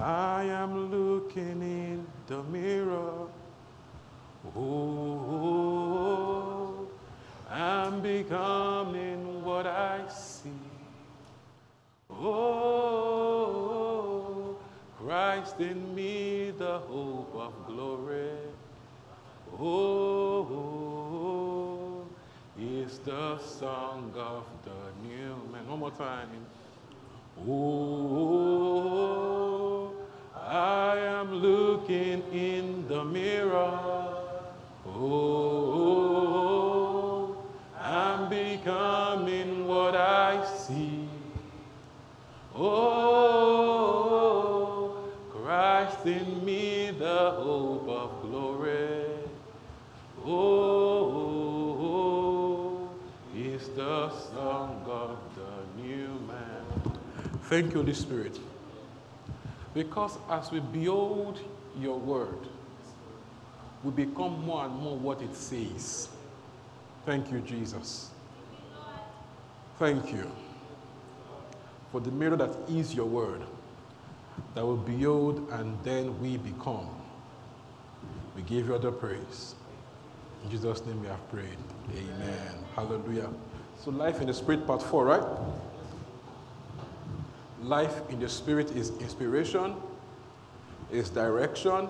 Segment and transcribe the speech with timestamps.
[0.00, 3.26] I am looking in the mirror.
[4.56, 6.86] Oh,
[7.50, 10.52] I'm becoming what I see.
[12.10, 12.86] Oh,
[14.98, 18.30] Christ in me, the hope of glory.
[19.58, 20.46] Oh,
[22.56, 24.70] is the song of the
[25.08, 25.68] new man.
[25.68, 26.30] One more time.
[27.48, 29.57] Oh,
[30.48, 33.78] I am looking in the mirror.
[34.86, 36.16] Oh,
[37.78, 41.06] I'm becoming what I see.
[42.56, 43.34] Oh,
[45.30, 49.04] Christ in me, the hope of glory.
[50.24, 51.28] Oh,
[53.36, 56.64] is the song of the new man.
[57.42, 58.40] Thank you, Holy Spirit.
[59.78, 61.38] Because as we behold
[61.80, 62.48] your word,
[63.84, 66.08] we become more and more what it says.
[67.06, 68.10] Thank you, Jesus.
[69.78, 70.28] Thank you
[71.92, 73.42] for the mirror that is your word,
[74.56, 76.88] that will behold and then we become.
[78.34, 79.54] We give you the praise.
[80.42, 81.56] In Jesus' name we have prayed.
[81.96, 82.54] Amen.
[82.74, 83.30] Hallelujah.
[83.84, 85.22] So, life in the spirit, part four, right?
[87.62, 89.74] Life in the spirit is inspiration,
[90.92, 91.88] is direction,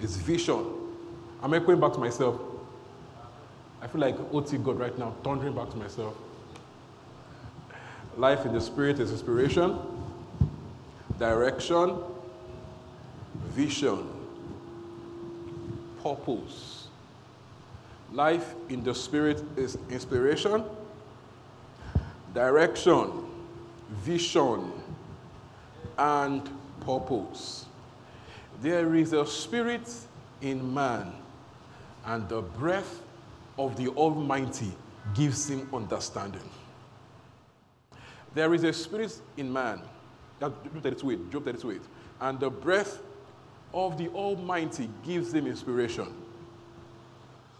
[0.00, 0.64] is vision.
[1.42, 2.40] I'm echoing back to myself.
[3.80, 6.14] I feel like OT God right now, thundering back to myself.
[8.16, 9.78] Life in the spirit is inspiration,
[11.18, 11.96] direction,
[13.46, 14.06] vision,
[16.02, 16.88] purpose.
[18.12, 20.64] Life in the spirit is inspiration,
[22.34, 23.29] direction,
[23.90, 24.72] vision,
[25.98, 26.48] and
[26.80, 27.66] purpose.
[28.62, 29.90] There is a spirit
[30.40, 31.12] in man,
[32.04, 33.02] and the breath
[33.58, 34.72] of the Almighty
[35.14, 36.48] gives him understanding.
[38.34, 39.80] There is a spirit in man.
[40.38, 41.80] Job 32, Job 32,
[42.20, 43.00] and the breath
[43.74, 46.14] of the Almighty gives him inspiration.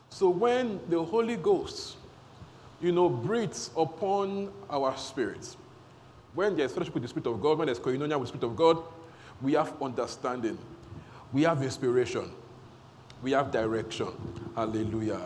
[0.08, 1.97] So when the Holy Ghost,
[2.80, 5.56] you know, breathes upon our spirits,
[6.34, 8.56] when there's fellowship with the Spirit of God, when there's koinonia with the Spirit of
[8.56, 8.82] God,
[9.42, 10.58] we have understanding,
[11.32, 12.30] we have inspiration,
[13.22, 14.08] we have direction.
[14.54, 15.20] Hallelujah.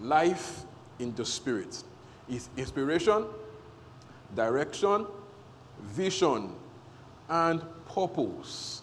[0.00, 0.62] Life
[0.98, 1.82] in the Spirit
[2.28, 3.24] is inspiration,
[4.34, 5.06] direction,
[5.82, 6.52] vision,
[7.28, 8.82] and purpose.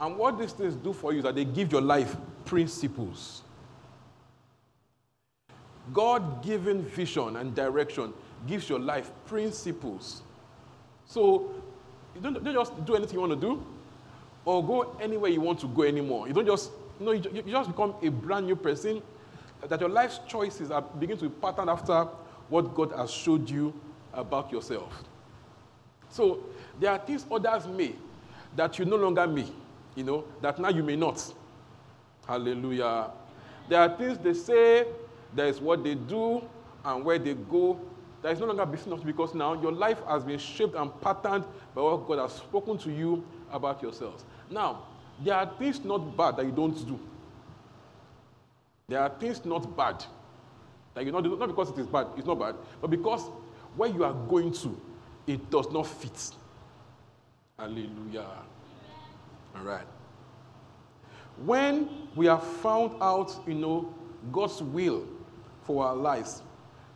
[0.00, 3.42] And what these things do for you is that they give your life principles.
[5.92, 8.12] God given vision and direction
[8.46, 10.22] gives your life principles.
[11.06, 11.54] So
[12.14, 13.64] you don't, don't just do anything you want to do
[14.44, 16.28] or go anywhere you want to go anymore.
[16.28, 19.02] You don't just, you know, you, you just become a brand new person
[19.66, 22.04] that your life's choices are begin to pattern after
[22.48, 23.74] what God has showed you
[24.12, 25.04] about yourself.
[26.10, 26.44] So
[26.80, 27.94] there are things others may
[28.56, 29.46] that you no longer may,
[29.94, 31.22] you know, that now you may not.
[32.26, 33.10] Hallelujah.
[33.68, 34.86] There are things they say,
[35.34, 36.42] there is what they do,
[36.84, 37.78] and where they go.
[38.22, 41.82] That is no longer business because now your life has been shaped and patterned by
[41.82, 44.24] what God has spoken to you about yourselves.
[44.50, 44.84] Now,
[45.22, 46.98] there are things not bad that you don't do.
[48.88, 50.04] There are things not bad
[50.94, 53.30] that you not do, not because it is bad, it's not bad, but because
[53.76, 54.80] where you are going to,
[55.26, 56.34] it does not fit.
[57.58, 58.26] Hallelujah.
[59.56, 59.86] All right.
[61.44, 63.94] When we have found out, you know,
[64.32, 65.06] God's will
[65.62, 66.42] for our lives,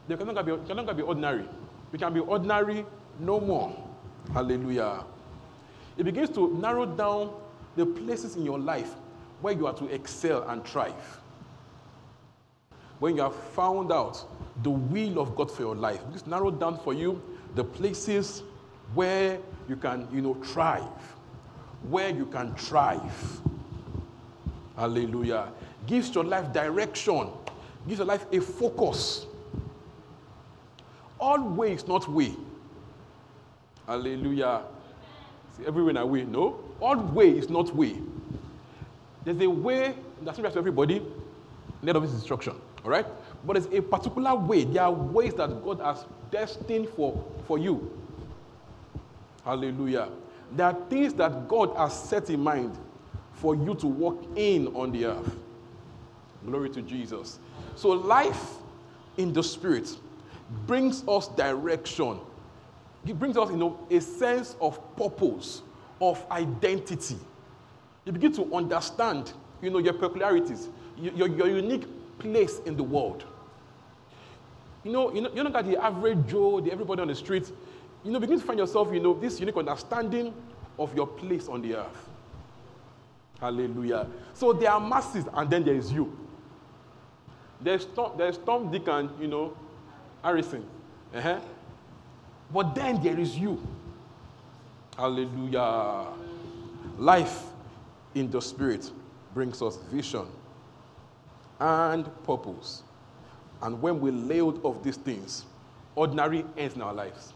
[0.08, 1.44] they can no longer be, longer be ordinary.
[1.90, 2.84] We can be ordinary
[3.20, 3.76] no more.
[4.32, 5.04] Hallelujah.
[5.96, 7.32] It begins to narrow down
[7.76, 8.94] the places in your life
[9.40, 11.20] where you are to excel and thrive.
[12.98, 14.24] When you have found out
[14.62, 17.20] the will of God for your life, it's narrowed down for you
[17.54, 18.42] the places
[18.94, 19.38] where
[19.68, 20.82] you can, you know, thrive,
[21.88, 23.40] where you can thrive.
[24.76, 25.52] Hallelujah.
[25.86, 27.28] Gives your life direction,
[27.88, 29.26] gives your life a focus.
[31.22, 32.34] All way is not way.
[33.86, 34.62] Hallelujah.
[35.56, 36.24] See, every way in way.
[36.24, 36.58] No.
[36.80, 37.94] All way is not way.
[39.24, 41.00] There's a way that's not to everybody,
[41.80, 42.54] net of his instruction.
[42.84, 43.06] All right?
[43.46, 44.64] But there's a particular way.
[44.64, 47.96] There are ways that God has destined for, for you.
[49.44, 50.08] Hallelujah.
[50.50, 52.76] There are things that God has set in mind
[53.34, 55.36] for you to walk in on the earth.
[56.44, 57.38] Glory to Jesus.
[57.76, 58.54] So, life
[59.18, 59.88] in the Spirit
[60.66, 62.18] brings us direction.
[63.06, 65.62] It brings us, you know, a sense of purpose,
[66.00, 67.16] of identity.
[68.04, 71.86] You begin to understand, you know, your peculiarities, your, your unique
[72.18, 73.24] place in the world.
[74.84, 77.50] You know, you know, you're not like the average Joe, the everybody on the street.
[78.04, 80.34] You know, begin to find yourself, you know, this unique understanding
[80.78, 82.08] of your place on the earth.
[83.40, 84.06] Hallelujah.
[84.34, 86.16] So there are masses, and then there is you.
[87.60, 89.56] There's Tom, there's Tom, Dick, and you know,
[90.22, 90.64] Harrison.
[91.14, 91.40] Uh-huh.
[92.52, 93.66] But then there is you.
[94.96, 96.06] Hallelujah.
[96.98, 97.44] Life
[98.14, 98.90] in the spirit
[99.34, 100.26] brings us vision
[101.60, 102.82] and purpose.
[103.62, 105.44] And when we lay hold of these things,
[105.94, 107.32] ordinary ends in our lives.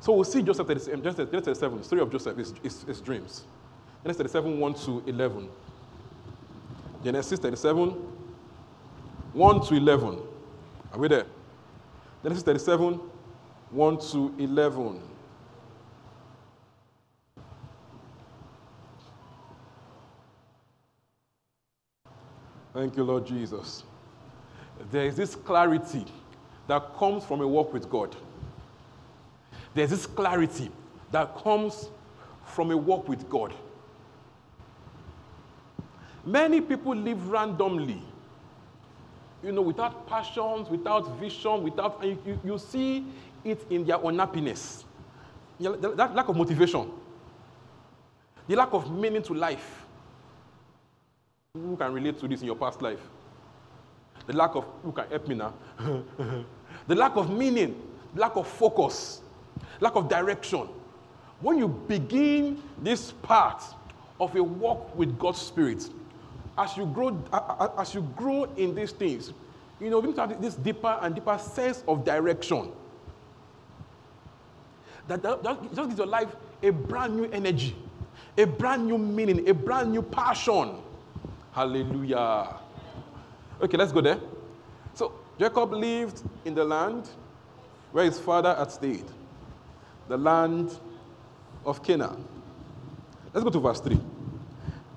[0.00, 3.44] So we'll see Joseph 37, Genesis 37, the story of Joseph is, is, is dreams.
[4.04, 5.48] Genesis 37, 1 to 11.
[7.02, 7.90] Genesis 37,
[9.32, 10.18] 1 to 11.
[10.92, 11.26] Are we there?
[12.22, 13.00] Genesis 37,
[13.70, 15.00] 1 to 11.
[22.72, 23.82] Thank you, Lord Jesus.
[24.90, 26.04] There is this clarity
[26.68, 28.14] that comes from a walk with God.
[29.74, 30.70] There's this clarity
[31.10, 31.90] that comes
[32.44, 33.52] from a walk with God.
[36.24, 38.02] Many people live randomly,
[39.42, 43.04] you know, without passions, without vision, without, and you, you see
[43.44, 44.84] it in their unhappiness,
[45.60, 46.90] that lack of motivation,
[48.48, 49.84] the lack of meaning to life.
[51.54, 53.00] Who can relate to this in your past life?
[54.26, 55.54] The lack of, who can help me now?
[56.86, 57.80] the lack of meaning,
[58.14, 59.20] lack of focus,
[59.80, 60.68] lack of direction.
[61.40, 63.62] When you begin this part
[64.20, 65.88] of a walk with God's Spirit,
[66.58, 67.16] as you grow,
[67.78, 69.32] as you grow in these things,
[69.80, 72.72] you know, you to have this deeper and deeper sense of direction.
[75.06, 77.76] That, that, that just gives your life a brand new energy,
[78.36, 80.76] a brand new meaning, a brand new passion.
[81.52, 82.56] Hallelujah.
[83.62, 84.18] Okay, let's go there.
[84.94, 87.08] So Jacob lived in the land
[87.92, 89.06] where his father had stayed,
[90.08, 90.76] the land
[91.64, 92.24] of Canaan.
[93.32, 93.98] Let's go to verse 3.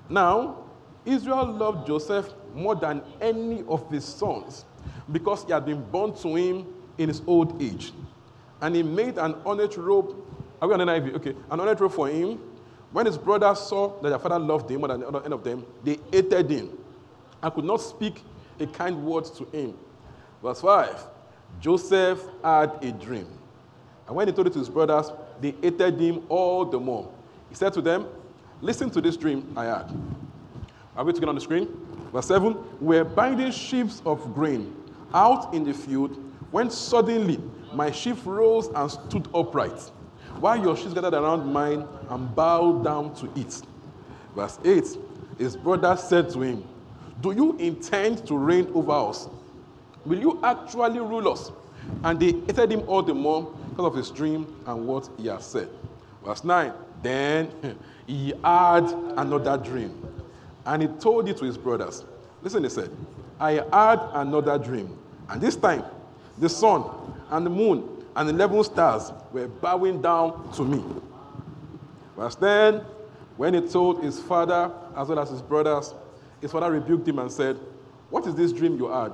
[0.08, 0.61] Now,
[1.04, 4.64] Israel loved Joseph more than any of his sons
[5.10, 6.66] because he had been born to him
[6.98, 7.92] in his old age.
[8.60, 10.14] And he made an ornate robe.
[10.60, 11.16] Are we on NIV?
[11.16, 11.34] Okay.
[11.50, 12.38] An ornate robe for him.
[12.92, 15.42] When his brothers saw that their father loved him more than the other end of
[15.42, 16.78] them, they hated him
[17.42, 18.22] and could not speak
[18.60, 19.74] a kind word to him.
[20.42, 21.06] Verse 5
[21.60, 23.26] Joseph had a dream.
[24.06, 25.10] And when he told it to his brothers,
[25.40, 27.10] they hated him all the more.
[27.48, 28.06] He said to them,
[28.60, 29.90] Listen to this dream I had.
[30.96, 31.68] Are we together on the screen?
[32.12, 34.76] Verse 7 We're binding sheaves of grain
[35.14, 36.16] out in the field
[36.50, 37.40] when suddenly
[37.72, 39.78] my sheaf rose and stood upright,
[40.38, 43.62] while your sheaves gathered around mine and bowed down to it.
[44.36, 44.84] Verse 8
[45.38, 46.64] His brother said to him,
[47.22, 49.28] Do you intend to reign over us?
[50.04, 51.50] Will you actually rule us?
[52.04, 55.42] And they hated him all the more because of his dream and what he had
[55.42, 55.70] said.
[56.22, 56.70] Verse 9
[57.02, 57.50] Then
[58.06, 58.84] he had
[59.16, 60.11] another dream
[60.66, 62.04] and he told it to his brothers.
[62.42, 62.90] Listen, he said,
[63.40, 64.96] I had another dream.
[65.28, 65.84] And this time,
[66.38, 66.84] the sun
[67.30, 70.82] and the moon and the 11 stars were bowing down to me.
[72.16, 72.84] Verse 10
[73.36, 75.94] When he told his father as well as his brothers,
[76.40, 77.58] his father rebuked him and said,
[78.10, 79.12] What is this dream you had?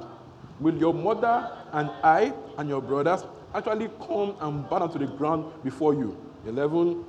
[0.61, 3.25] Will your mother and I and your brothers
[3.55, 6.17] actually come and bow down to the ground before you?
[6.47, 7.05] 11.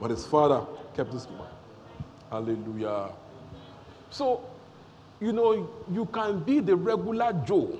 [0.00, 1.53] But his father kept his mouth.
[2.30, 3.10] Hallelujah.
[4.10, 4.42] So,
[5.20, 7.78] you know, you can be the regular Joe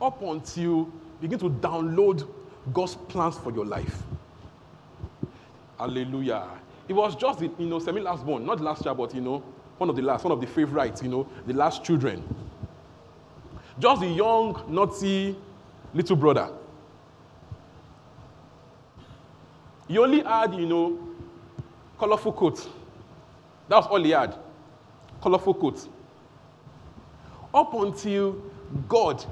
[0.00, 2.28] up until you begin to download
[2.72, 4.02] God's plans for your life.
[5.78, 6.46] Hallelujah.
[6.88, 9.42] It was just you know, semi last born, not last child, but you know,
[9.76, 12.22] one of the last, one of the favorites, you know, the last children.
[13.78, 15.36] Just the young, naughty
[15.94, 16.50] little brother.
[19.86, 20.98] He only had, you know,
[21.98, 22.68] colorful coat.
[23.68, 24.34] That was all he had.
[25.22, 25.88] Colorful coat.
[27.52, 28.42] Up until
[28.88, 29.24] God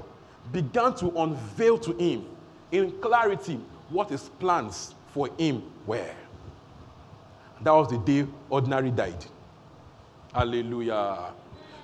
[0.51, 2.25] began to unveil to him
[2.71, 6.13] in clarity what his plans for him were.
[7.61, 9.25] That was the day ordinary died.
[10.33, 11.33] Hallelujah.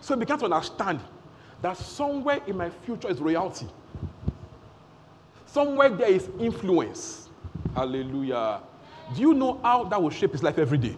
[0.01, 1.00] So he began to understand
[1.62, 3.67] that somewhere in my future is royalty.
[5.45, 7.29] Somewhere there is influence.
[7.74, 8.60] Hallelujah.
[9.15, 10.95] Do you know how that will shape his life every day?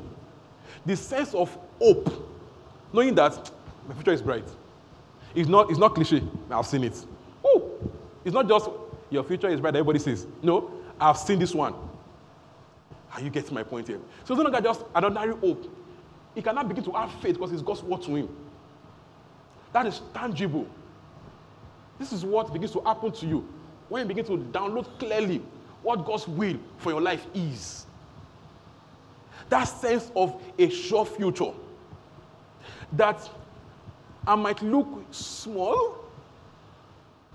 [0.86, 2.10] The sense of hope,
[2.94, 3.52] knowing that
[3.88, 4.48] my future is bright.
[5.34, 6.24] It's not, it's not cliche.
[6.50, 7.06] I've seen it.
[7.46, 7.92] Ooh.
[8.24, 8.70] It's not just
[9.10, 10.26] your future is bright, everybody says.
[10.42, 11.76] No, I've seen this one.
[13.14, 14.00] Are you getting my point here?
[14.24, 15.72] So it's no longer just an ordinary hope.
[16.34, 18.30] He cannot begin to have faith because it's God's word to him.
[19.72, 20.68] That is tangible.
[21.98, 23.48] This is what begins to happen to you
[23.88, 25.42] when you begin to download clearly
[25.82, 27.85] what God's will for your life is.
[29.50, 31.52] That sense of a sure future.
[32.94, 33.30] That
[34.28, 35.98] I might look small,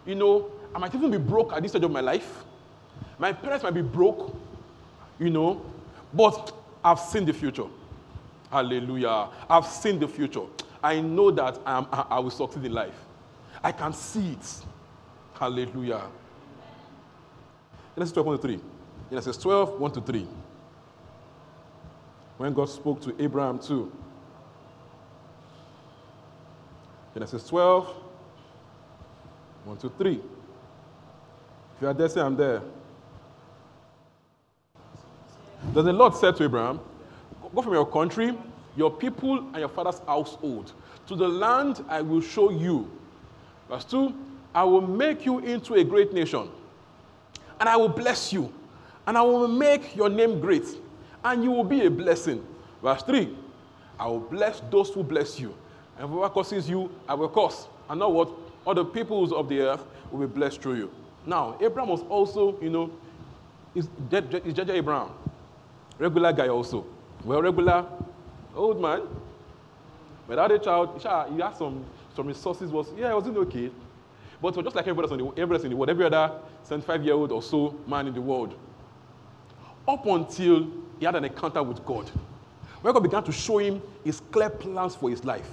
[0.07, 2.45] you know, I might even be broke at this stage of my life.
[3.19, 4.35] My parents might be broke,
[5.19, 5.65] you know,
[6.15, 6.53] but
[6.85, 7.67] I've seen the future.
[8.51, 9.29] Hallelujah.
[9.49, 10.43] I've seen the future.
[10.83, 12.95] I know that I, am, I will succeed in life.
[13.63, 14.65] I can see it.
[15.35, 16.03] Hallelujah.
[17.95, 18.61] Genesis 12, 1 to 3.
[19.11, 20.27] Genesis 12, 1 to 3.
[22.41, 23.93] When God spoke to Abraham too.
[27.13, 27.95] Genesis 12,
[29.67, 30.13] 1 to 3.
[30.13, 30.23] If
[31.83, 32.63] you are there, say I'm there.
[35.75, 36.81] Then the Lord said to Abraham,
[37.55, 38.35] Go from your country,
[38.75, 40.73] your people, and your father's household
[41.09, 42.91] to the land I will show you.
[43.69, 44.15] Verse 2
[44.55, 46.49] I will make you into a great nation,
[47.61, 48.51] and I will bless you,
[49.07, 50.65] and I will make your name great,
[51.25, 52.45] and you will be a blessing.
[52.83, 53.37] Verse 3
[53.99, 55.55] I will bless those who bless you,
[55.99, 57.69] and whoever curses you, I will curse.
[57.89, 58.31] And now what?
[58.67, 60.91] Other the peoples of the earth will be blessed through you.
[61.27, 62.91] Now, Abraham was also, you know,
[63.75, 65.11] is Judge Abraham.
[65.99, 66.87] Regular guy also.
[67.25, 67.87] Well, regular
[68.55, 69.03] old man.
[70.27, 71.01] Without a child,
[71.33, 71.85] he had some,
[72.15, 72.71] some resources.
[72.71, 73.71] Was yeah, it was doing okay.
[74.41, 77.15] But just like everybody else, the, everybody else in the world, every other 75 year
[77.15, 78.55] old or so man in the world.
[79.87, 80.69] Up until
[81.01, 82.09] he had an encounter with God,
[82.83, 85.49] where God began to show him his clear plans for his life.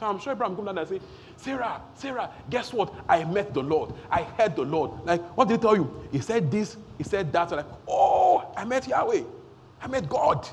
[0.00, 1.00] So I'm sure Abraham come down and say,
[1.36, 2.92] Sarah, Sarah, guess what?
[3.08, 3.92] I met the Lord.
[4.10, 4.90] I heard the Lord.
[5.04, 6.08] Like, what did he tell you?
[6.10, 7.50] He said this, he said that.
[7.50, 9.22] Like, oh, I met Yahweh.
[9.80, 10.48] I met God.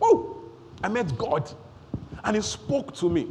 [0.00, 0.36] Oh,
[0.82, 1.50] I met God.
[2.24, 3.28] And He spoke to me.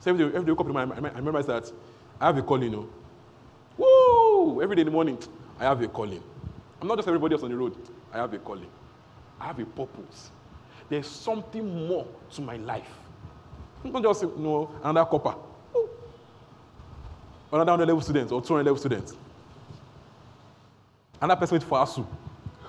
[0.00, 1.72] So every day, every day I wake up in morning, I remember that
[2.20, 2.88] I have a calling, you know.
[3.76, 4.62] Woo!
[4.62, 5.18] Every day in the morning,
[5.58, 6.22] I have a calling.
[6.80, 7.76] I'm not just everybody else on the road.
[8.12, 8.68] I have a calling.
[9.40, 10.30] I have a purpose.
[10.88, 12.88] There's something more to my life.
[13.84, 15.34] Not just you know, another corper.
[15.76, 15.88] Ooh.
[17.52, 19.12] Another 100 level student or 200 level student.
[21.20, 22.06] Another person with FASU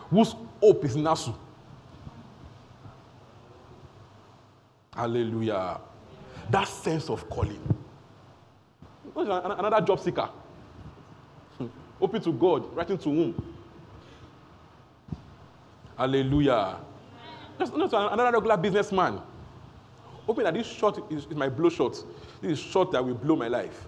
[0.10, 1.34] whose hope is Nasu.
[4.94, 5.80] Hallelujah.
[6.50, 7.62] That sense of calling.
[9.16, 10.30] Another job seeker.
[11.58, 11.68] Hmm.
[12.01, 13.49] Open to God, writing to whom?
[16.00, 16.77] Hallelujah.
[17.60, 19.22] Just, just another regular businessman.
[20.25, 22.01] Hoping that this shot is, is my blow shot.
[22.41, 23.88] This is shot that will blow my life.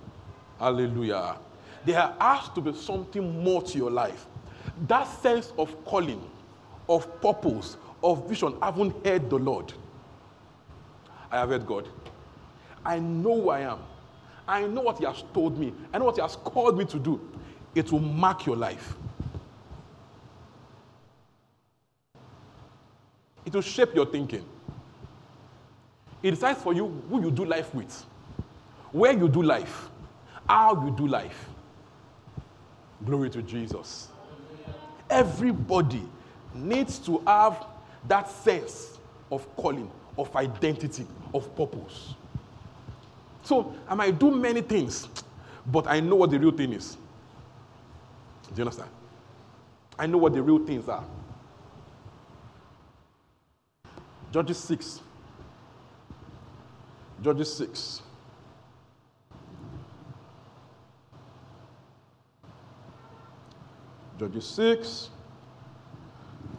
[0.60, 1.38] Hallelujah.
[1.86, 4.28] There has to be something more to your life
[4.88, 6.22] that sense of calling,
[6.90, 9.74] of purpose, of vision, I haven't heard the Lord.
[11.32, 11.88] I have heard God.
[12.84, 13.80] I know who I am.
[14.48, 15.74] I know what He has told me.
[15.94, 17.22] I know what He has called me to do.
[17.76, 18.96] It will mark your life.
[23.46, 24.46] It will shape your thinking.
[26.22, 28.06] It decides for you who you do life with,
[28.92, 29.90] where you do life,
[30.48, 31.50] how you do life.
[33.04, 34.10] Glory to Jesus.
[35.10, 36.04] Everybody
[36.54, 37.66] needs to have
[38.08, 39.00] that sense
[39.32, 42.14] of calling, of identity, of purpose.
[43.44, 45.08] So I might do many things,
[45.66, 46.98] but I know what the real thing is.
[48.54, 48.90] Do you understand?
[49.98, 51.04] I know what the real things are.
[54.32, 55.02] Judges 6.
[57.22, 58.02] Judges 6.
[64.18, 65.10] Judges 6.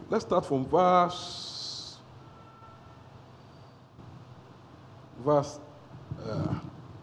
[0.09, 1.97] Let's start from verse.
[5.25, 5.59] Verse.
[6.23, 6.53] Uh,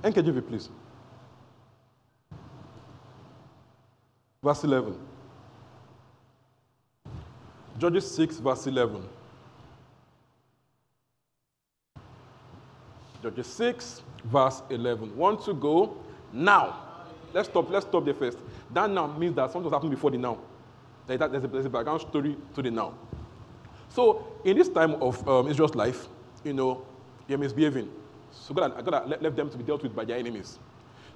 [0.02, 0.68] NKJV, please.
[4.42, 4.96] Verse 11.
[7.78, 9.02] Judges 6, verse 11.
[13.22, 15.16] Judges 6, verse 11.
[15.16, 15.96] Want to go?
[16.32, 16.86] Now.
[17.32, 17.70] Let's stop.
[17.70, 18.38] Let's stop there first.
[18.72, 20.38] That now means that something was happening before the now.
[21.06, 22.94] There's a, there's a background story to the now.
[23.88, 26.06] So in this time of um, Israel's life,
[26.44, 26.84] you know,
[27.26, 27.90] they're misbehaving.
[28.30, 30.58] So God, God left them to be dealt with by their enemies.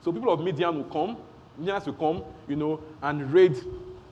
[0.02, 1.16] So people of Midian will come,
[1.56, 3.56] Midianites will come, you know, and raid,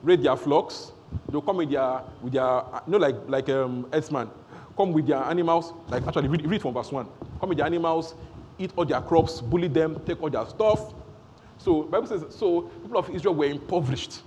[0.01, 0.93] raid their flocks.
[1.29, 4.29] They'll come with their, with their you know, like, like um, Edsman,
[4.77, 7.07] come with their animals, like actually read, read from verse 1.
[7.43, 8.15] Come with their animals,
[8.57, 10.93] eat all their crops, bully them, take all their stuff.
[11.57, 14.21] So Bible says, so people of Israel were impoverished.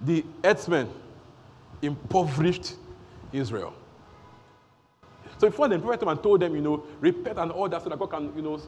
[0.00, 0.88] The herdsmen
[1.82, 2.76] impoverished
[3.34, 3.74] Israel.
[5.36, 7.98] So before the prophet and told them, you know, repent and all that so that
[7.98, 8.58] God can, you know,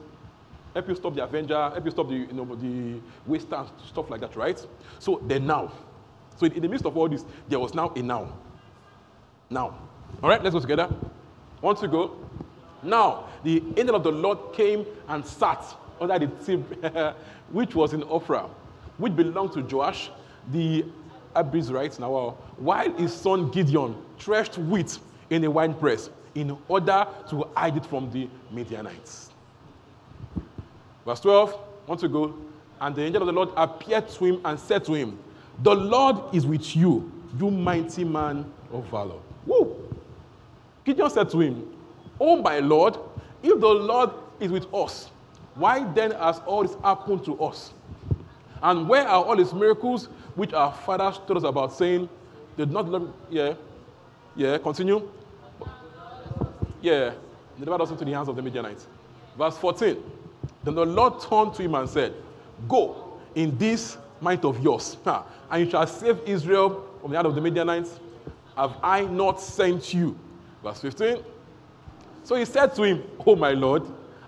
[0.75, 4.21] help you stop the avenger, help you stop the, you know, the waster, stuff like
[4.21, 4.63] that, right?
[4.99, 5.71] So then now.
[6.35, 8.31] So in, in the midst of all this, there was now a now.
[9.49, 9.75] Now.
[10.21, 10.87] All right, let's go together.
[11.61, 12.22] One to go.
[12.83, 15.63] Now, the angel of the Lord came and sat
[15.99, 16.57] under the tree,
[17.51, 18.49] which was in Ophrah,
[18.97, 20.09] which belonged to Joash,
[20.51, 20.85] the
[21.35, 24.99] Abiezrite, now, uh, while his son Gideon threshed wheat
[25.29, 29.29] in a winepress in order to hide it from the Midianites.
[31.05, 32.33] Verse 12, want to go.
[32.79, 35.17] And the angel of the Lord appeared to him and said to him,
[35.61, 39.19] The Lord is with you, you mighty man of valor.
[39.45, 39.75] Woo!
[40.83, 41.72] Gideon said to him,
[42.25, 42.97] Oh my Lord,
[43.43, 45.11] if the Lord is with us,
[45.55, 47.73] why then has all this happened to us?
[48.61, 52.07] And where are all his miracles which our fathers told us about, saying,
[52.55, 53.55] Did not love, yeah,
[54.37, 55.05] yeah, continue.
[56.81, 57.11] Yeah,
[57.59, 58.87] delivered us into the hands of the Midianites.
[59.37, 60.01] Verse 14.
[60.63, 62.13] Then the Lord turned to him and said,
[62.69, 64.95] Go in this might of yours,
[65.51, 67.99] and you shall save Israel from the hand of the Midianites.
[68.55, 70.17] Have I not sent you?
[70.63, 71.32] Verse 15.
[72.23, 73.83] So he said to him, Oh my Lord,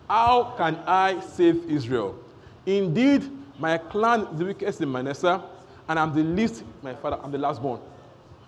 [0.10, 2.20] how can I save Israel?
[2.66, 3.24] Indeed,
[3.60, 5.42] my clan is the weakest in Manasseh,
[5.88, 7.80] and I'm the least, my father, I'm the last born.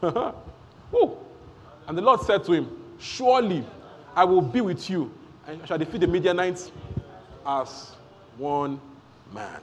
[0.04, 1.24] oh.
[1.88, 3.64] And the Lord said to him, Surely
[4.14, 5.10] I will be with you,
[5.48, 6.70] and I shall defeat the Midianites
[7.46, 7.96] as
[8.38, 8.82] one
[9.34, 9.62] man.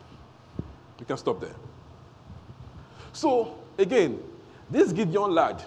[0.99, 1.55] You can stop there.
[3.13, 4.23] So, again,
[4.71, 5.63] this Gideon lad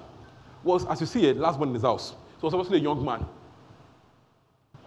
[0.63, 2.09] was, as you see, a last born in his house.
[2.39, 3.23] So, was obviously a young man.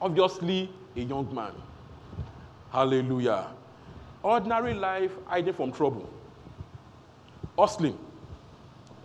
[0.01, 1.53] Obviously, a young man.
[2.73, 3.49] Hallelujah.
[4.23, 6.09] Ordinary life, hiding from trouble.
[7.59, 7.99] Hustling.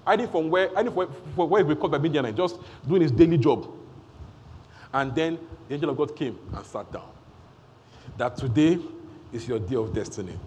[0.05, 3.37] Hiding from where, hiding from where, where he caught by Midianite, just doing his daily
[3.37, 3.67] job.
[4.93, 7.09] And then the angel of God came and sat down.
[8.17, 8.79] That today
[9.33, 10.37] is your day of destiny.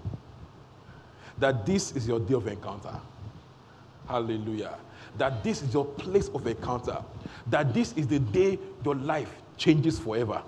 [1.39, 2.99] That this is your day of encounter.
[4.07, 4.77] Hallelujah.
[5.19, 7.03] That this is your place of encounter.
[7.49, 10.43] That this is the day your life changes forever.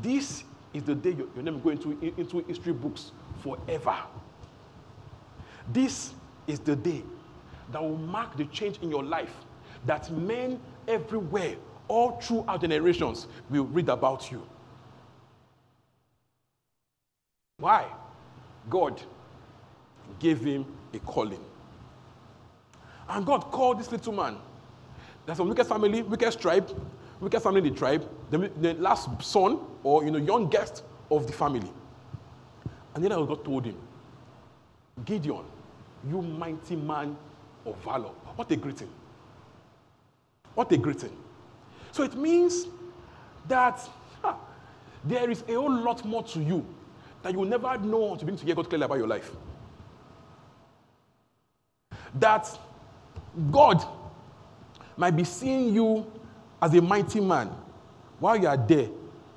[0.00, 3.12] This is the day your, name going into, into history books
[3.42, 3.96] forever.
[5.72, 6.12] This
[6.46, 7.02] is the day
[7.72, 9.34] that will mark the change in your life
[9.86, 11.56] that men everywhere,
[11.88, 14.46] all through our generations, will read about you.
[17.58, 17.86] Why?
[18.70, 19.00] God
[20.18, 20.64] gave him
[20.94, 21.40] a calling.
[23.08, 24.36] And God called this little man.
[25.26, 26.70] There's a wicked family, wicked tribe,
[27.20, 31.32] wicked family in the tribe, the, the last son or you know youngest of the
[31.32, 31.70] family.
[32.94, 33.76] And then God told him,
[35.04, 35.44] Gideon,
[36.08, 37.16] you mighty man
[37.64, 38.10] of valor.
[38.36, 38.90] What a greeting.
[40.54, 41.16] What a greeting.
[41.92, 42.66] So it means
[43.46, 43.80] that
[44.24, 44.36] ah,
[45.04, 46.66] there is a whole lot more to you
[47.22, 49.30] that you will never know to begin to hear God clearly about your life.
[52.14, 52.58] That
[53.50, 53.84] God
[54.96, 56.10] might be seeing you
[56.60, 57.48] as a mighty man
[58.18, 58.88] while you are there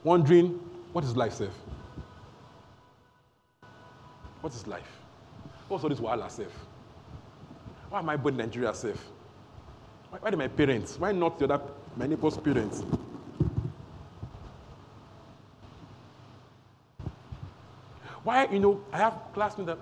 [0.03, 0.60] wondering,
[0.91, 1.53] what is life, self?
[4.41, 4.88] What is life?
[5.67, 6.51] What's all this wahala, self?
[7.89, 9.07] Why am I born in Nigeria, self?
[10.10, 10.99] Why, why are my parents?
[10.99, 11.62] Why not the other,
[11.95, 12.84] my neighbor's parents?
[18.23, 19.77] Why, you know, I have classmates that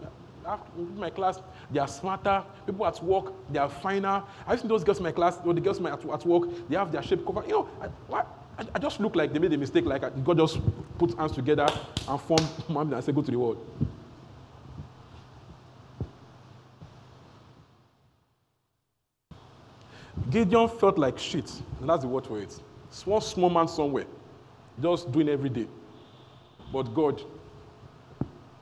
[0.77, 1.39] in my class,
[1.71, 2.43] they are smarter.
[2.65, 4.23] People at work, they are finer.
[4.47, 6.75] I've seen those girls in my class, or the girls my, at, at work, they
[6.75, 7.45] have their shape covered.
[7.45, 7.69] You know,
[8.11, 8.15] I,
[8.57, 10.59] I, I, just look like they made a mistake, like uh, God just
[10.97, 11.67] put hands together
[12.07, 13.65] and formed man and said, go to the world.
[20.29, 22.59] Gideon felt like shit, and that's the word for it.
[22.91, 24.05] Small, small man somewhere,
[24.81, 25.67] just doing every day.
[26.71, 27.21] But God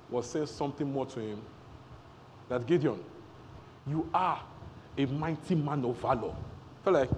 [0.10, 1.42] was saying something more to him
[2.50, 3.00] that Gideon,
[3.86, 4.42] you are
[4.98, 6.34] a mighty man of valor.
[6.34, 7.10] I felt like,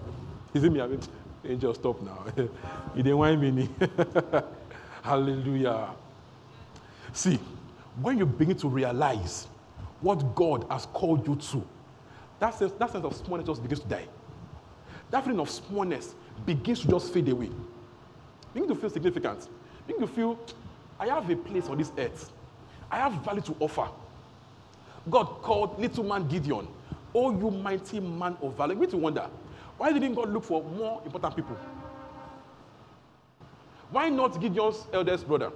[0.53, 0.81] is it me?
[0.81, 0.99] I mean,
[1.45, 2.25] angel, stop now.
[2.95, 3.69] you didn't want me.
[5.03, 5.89] Hallelujah.
[7.13, 7.39] See,
[8.01, 9.47] when you begin to realize
[10.01, 11.63] what God has called you to,
[12.39, 14.07] that sense, that sense of smallness just begins to die.
[15.11, 16.15] That feeling of smallness
[16.45, 17.49] begins to just fade away.
[18.53, 19.47] You need to feel significant.
[19.87, 20.39] You need to feel,
[20.99, 22.31] I have a place on this earth.
[22.91, 23.87] I have value to offer.
[25.09, 26.67] God called little man Gideon,
[27.13, 28.75] Oh, you mighty man of valor.
[28.75, 29.27] Need to wonder,
[29.77, 31.57] why didn't God look for more important people?
[33.89, 35.51] Why not Gideon's eldest brother?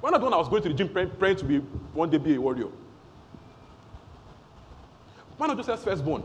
[0.00, 2.10] Why not the one I was going to the gym praying, praying to be one
[2.10, 2.68] day be a warrior?
[5.36, 6.22] Why not Joseph's firstborn?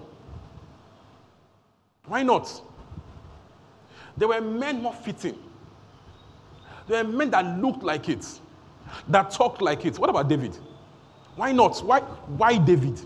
[2.06, 2.62] Why not?
[4.18, 5.38] There were men more fitting.
[6.88, 8.26] There were men that looked like it,
[9.08, 9.98] that talked like it.
[10.00, 10.58] What about David?
[11.36, 11.80] Why not?
[11.84, 13.00] Why, why David?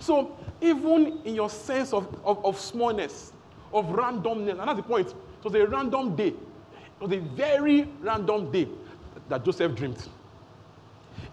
[0.00, 3.32] So, even in your sense of, of, of smallness,
[3.72, 6.34] of randomness, and that's the point, it was a random day
[7.00, 8.68] it was a very random day
[9.28, 10.02] that Joseph dreamed.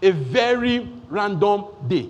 [0.02, 2.08] A very random day.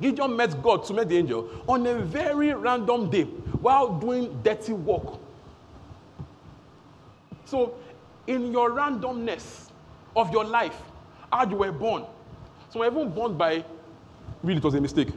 [0.00, 4.72] Gideon met God to meet the angel on a very random day while doing dirty
[4.72, 5.18] work.
[7.44, 7.74] So,
[8.26, 9.70] in your randomness
[10.14, 10.80] of your life,
[11.32, 12.04] how you were born,
[12.70, 13.64] some were even born by,
[14.42, 15.08] really, it was a mistake.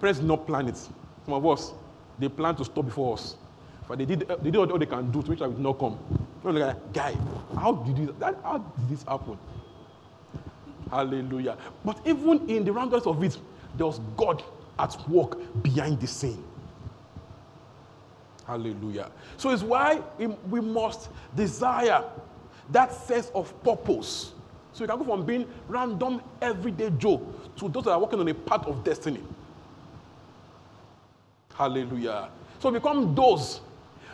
[0.00, 0.76] Parents did not plan it.
[0.76, 1.72] Some of us,
[2.18, 3.36] they plan to stop before us.
[3.88, 5.60] But they did, uh, they did all they can do to make sure it did
[5.60, 5.98] not come.
[6.42, 7.16] Like, guy,
[7.54, 9.38] how did, this, that, how did this happen?
[10.90, 11.56] Hallelujah.
[11.84, 13.38] But even in the randomness of it,
[13.76, 14.42] there was God
[14.78, 16.42] at work behind the scene.
[18.52, 19.10] Hallelujah.
[19.38, 22.04] So it's why we must desire
[22.70, 24.32] that sense of purpose.
[24.74, 28.28] So you can go from being random everyday Joe to those that are working on
[28.28, 29.20] a path of destiny.
[31.54, 32.28] Hallelujah.
[32.58, 33.62] So become those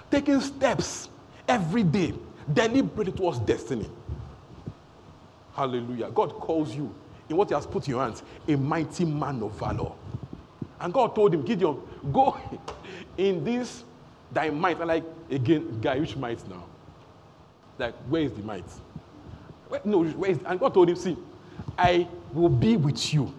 [0.08, 1.08] taking steps
[1.48, 2.14] every day,
[2.52, 3.90] deliberately towards destiny.
[5.54, 6.12] Hallelujah.
[6.12, 6.94] God calls you
[7.28, 9.90] in what He has put in your hands a mighty man of valor.
[10.80, 11.76] And God told him, Gideon,
[12.12, 12.38] go
[13.16, 13.82] in this
[14.32, 14.78] thy might.
[14.78, 16.64] And like, again, guy, which might now?
[17.78, 18.64] Like, where is the might?
[19.68, 21.16] Where, no, where is, and God told him, see,
[21.76, 23.32] I will be with you.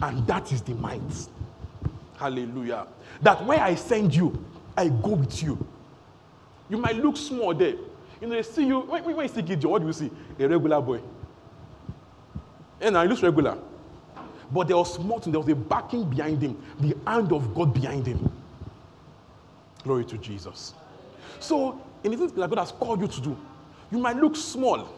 [0.00, 1.00] And that is the might.
[2.16, 2.86] Hallelujah.
[3.20, 4.44] That where I send you,
[4.76, 5.64] I go with you.
[6.68, 7.74] You might look small there.
[8.20, 10.10] You know, they see you, when, when you see Gideon, what do you see?
[10.38, 11.00] A regular boy.
[12.80, 13.58] And now he looks regular.
[14.50, 18.06] But there was more there was a backing behind him, the hand of God behind
[18.06, 18.30] him.
[19.84, 20.74] Glory to Jesus.
[21.40, 23.36] So, in the things that God has called you to do,
[23.90, 24.88] you might look small,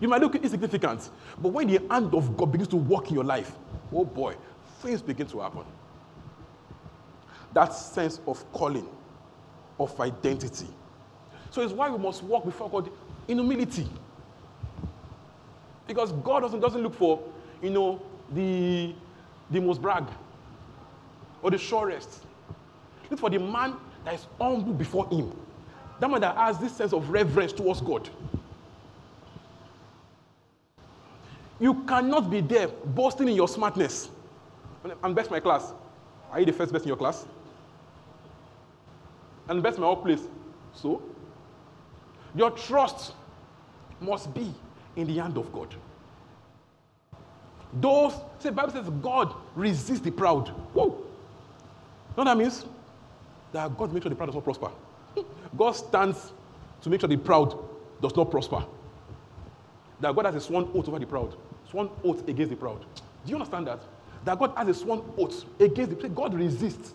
[0.00, 3.24] you might look insignificant, but when the hand of God begins to work in your
[3.24, 3.52] life,
[3.92, 4.34] oh boy,
[4.80, 5.64] things begin to happen.
[7.52, 8.88] That sense of calling,
[9.78, 10.68] of identity.
[11.50, 12.90] So it's why we must walk before God
[13.26, 13.88] in humility.
[15.86, 17.20] Because God doesn't, doesn't look for,
[17.60, 18.00] you know,
[18.32, 18.94] the,
[19.50, 20.04] the most brag
[21.42, 22.24] or the surest.
[23.10, 25.36] Look for the man that is humble before him.
[25.98, 28.08] That man that has this sense of reverence towards God.
[31.58, 34.08] You cannot be there boasting in your smartness.
[35.02, 35.74] I'm best in my class.
[36.30, 37.26] Are you the first best in your class?
[39.50, 40.22] and best in my workplace.
[40.72, 41.02] So,
[42.34, 43.14] your trust
[44.00, 44.54] must be
[44.96, 45.74] in the hand of God.
[47.74, 50.48] Those, say, Bible says God resists the proud.
[50.72, 50.86] Whoa.
[50.86, 50.96] You know
[52.14, 52.64] what that means?
[53.52, 54.70] That God makes sure the proud does not prosper.
[55.56, 56.32] God stands
[56.82, 57.58] to make sure the proud
[58.00, 58.64] does not prosper.
[60.00, 61.34] That God has a sworn oath over the proud,
[61.70, 62.80] sworn oath against the proud.
[63.24, 63.80] Do you understand that?
[64.24, 66.14] That God has a sworn oath against the proud.
[66.14, 66.94] God resists.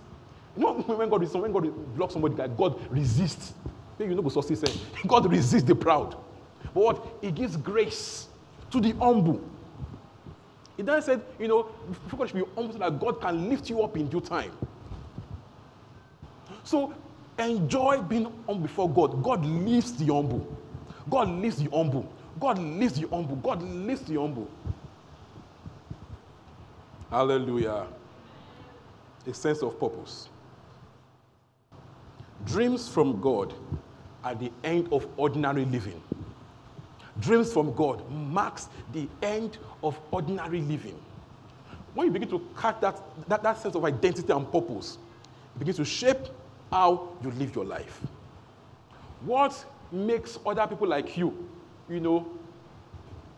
[0.55, 3.53] You know, when God, resists, when God blocks somebody, God resists.
[3.99, 4.81] You know what say.
[5.07, 6.17] God resists the proud.
[6.73, 7.07] But what?
[7.21, 8.27] He gives grace
[8.71, 9.41] to the humble.
[10.75, 11.69] He then said, you know,
[12.17, 14.51] God should be humble so that God can lift you up in due time.
[16.65, 16.93] So
[17.39, 19.23] enjoy being humble before God.
[19.23, 20.45] God lifts the humble.
[21.09, 22.11] God lifts the humble.
[22.39, 23.35] God lifts the humble.
[23.37, 24.49] God lifts the humble.
[27.11, 27.85] Hallelujah.
[29.27, 30.27] A sense of purpose.
[32.45, 33.53] Dreams from God
[34.23, 36.01] are the end of ordinary living.
[37.19, 40.99] Dreams from God marks the end of ordinary living.
[41.93, 44.97] When you begin to catch that, that, that sense of identity and purpose,
[45.55, 46.27] it begins to shape
[46.71, 48.01] how you live your life.
[49.21, 51.47] What makes other people like you,
[51.89, 52.27] you know,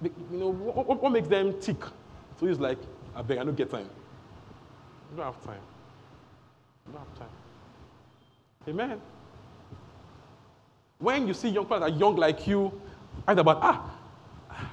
[0.02, 1.82] you know, what, what makes them tick?
[2.40, 2.78] So he's like,
[3.16, 3.90] I beg, I don't get time.
[5.12, 5.62] You don't have time.
[6.86, 7.30] You don't have time.
[8.68, 9.02] Amen.
[11.00, 12.72] When you see young people that are young like you,
[13.28, 13.92] Either about, ah,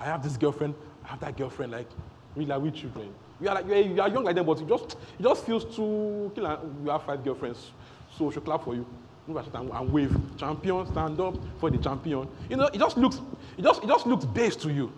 [0.00, 1.88] I have this girlfriend, I have that girlfriend, like,
[2.34, 3.14] we like we children.
[3.40, 5.44] You are like you are, you are young like them, but you just it just
[5.44, 6.32] feels too.
[6.36, 7.70] You have five girlfriends,
[8.16, 8.87] so she should clap for you.
[9.27, 10.14] Move and, and wave.
[10.37, 12.29] Champion, stand up for the champion.
[12.48, 13.20] You know, it just looks
[13.57, 14.92] it just it just looks base to you.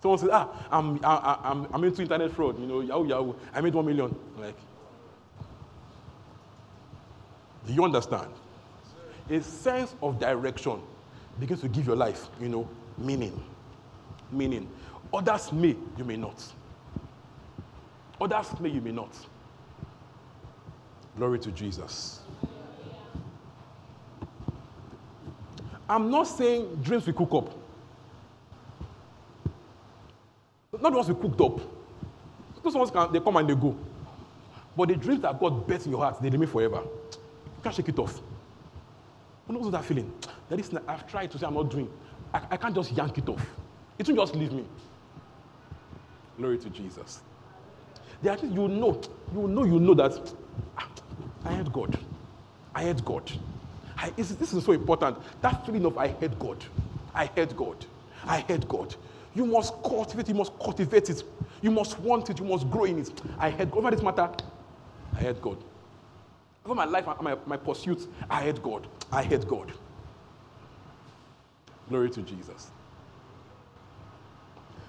[0.00, 3.34] Someone says, ah, I'm, I, I'm, I'm into internet fraud, you know, yahoo, yahoo.
[3.52, 4.14] I made one million.
[4.38, 4.54] Like,
[7.66, 8.30] do you understand?
[9.28, 10.80] A sense of direction
[11.40, 13.42] begins to give your life, you know, meaning.
[14.30, 14.68] Meaning.
[15.12, 16.44] Others may, you may not.
[18.20, 19.10] Others may, you may not.
[21.18, 22.20] Glory to Jesus.
[25.88, 27.50] I'm not saying dreams we cook up.
[30.80, 31.60] Not the ones we cooked up.
[32.62, 33.76] Those ones can, they come and they go.
[34.76, 36.82] But the dreams that God bet in your heart, they remain forever.
[36.84, 38.20] You can't shake it off.
[39.48, 40.12] You know that feeling?
[40.48, 41.90] That is, I've tried to say I'm not doing.
[42.32, 43.44] I, I can't just yank it off.
[43.98, 44.64] It won't just leave me.
[46.36, 47.22] Glory to Jesus.
[48.22, 49.00] There are you know,
[49.34, 50.32] you know, you know that
[51.44, 51.96] I had God.
[52.74, 53.30] I had God.
[53.96, 55.18] I, this is so important.
[55.40, 56.64] That feeling of I had God.
[57.14, 57.84] I had God.
[58.24, 58.94] I had God.
[59.34, 61.22] You must cultivate, you must cultivate it.
[61.60, 63.20] You must want it, you must grow in it.
[63.38, 63.78] I had God.
[63.78, 64.30] Over this matter,
[65.14, 65.62] I had God.
[66.64, 68.86] Over my life, my, my pursuits, I had God.
[69.10, 69.72] I had God.
[71.88, 72.70] Glory to Jesus.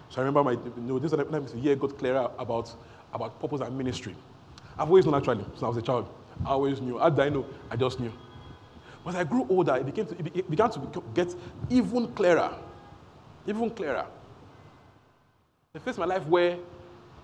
[0.10, 2.76] So I remember my, you know, this time to hear God clearer about,
[3.14, 4.16] about purpose and ministry.
[4.78, 6.08] I've always known actually, since I was a child.
[6.46, 6.98] I always knew.
[6.98, 7.46] How did I know?
[7.70, 8.12] I just knew.
[9.04, 11.34] But I grew older, it, became to, it began to get
[11.70, 12.54] even clearer.
[13.48, 14.06] Even clearer.
[15.74, 16.58] The phase of my life where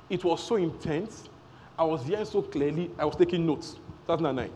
[0.10, 1.30] it was so intense,
[1.78, 3.74] I was hearing so clearly, I was taking notes.
[4.08, 4.52] 2009.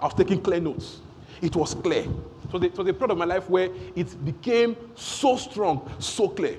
[0.00, 1.00] I was taking clear notes.
[1.40, 2.04] It was clear.
[2.50, 6.58] So it was a period of my life where it became so strong, so clear.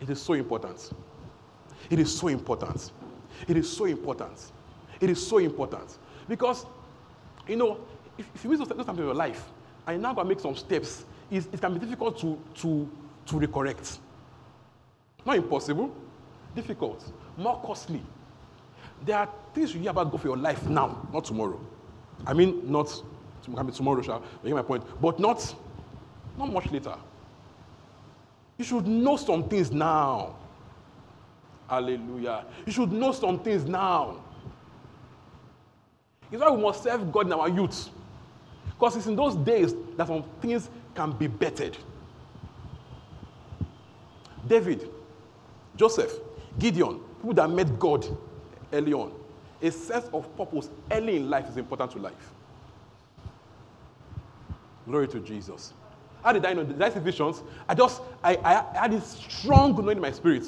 [0.00, 0.92] It is so important.
[1.88, 2.92] It is so important.
[3.48, 4.52] It is so important.
[5.00, 5.98] It is so important.
[6.28, 6.66] Because,
[7.48, 7.78] you know,
[8.18, 9.44] if, if you miss those times in your life
[9.86, 12.90] and you now go make some steps, it, can be difficult to, to,
[13.26, 13.98] to recorrect.
[15.24, 15.94] Not impossible,
[16.54, 18.02] difficult, more costly.
[19.04, 21.60] There are things you hear about God for your life now, not tomorrow.
[22.26, 23.02] I mean, not
[23.56, 24.84] can be tomorrow, shall you get my point?
[25.00, 25.54] But not,
[26.38, 26.94] not much later.
[28.58, 30.36] You should know some things now.
[31.68, 32.44] Hallelujah.
[32.66, 34.22] You should know some things now.
[36.30, 37.90] It's why we must serve God in our youth.
[38.68, 41.76] Because it's in those days that some things can be bettered.
[44.46, 44.88] David,
[45.76, 46.12] Joseph,
[46.58, 48.06] Gideon, people that met God
[48.72, 49.12] early on.
[49.60, 52.32] A sense of purpose early in life is important to life.
[54.86, 55.74] Glory to Jesus.
[56.22, 56.64] How did I know?
[56.64, 57.42] Did I see visions?
[57.68, 60.44] I just, I, I, I had this strong knowing in my spirit.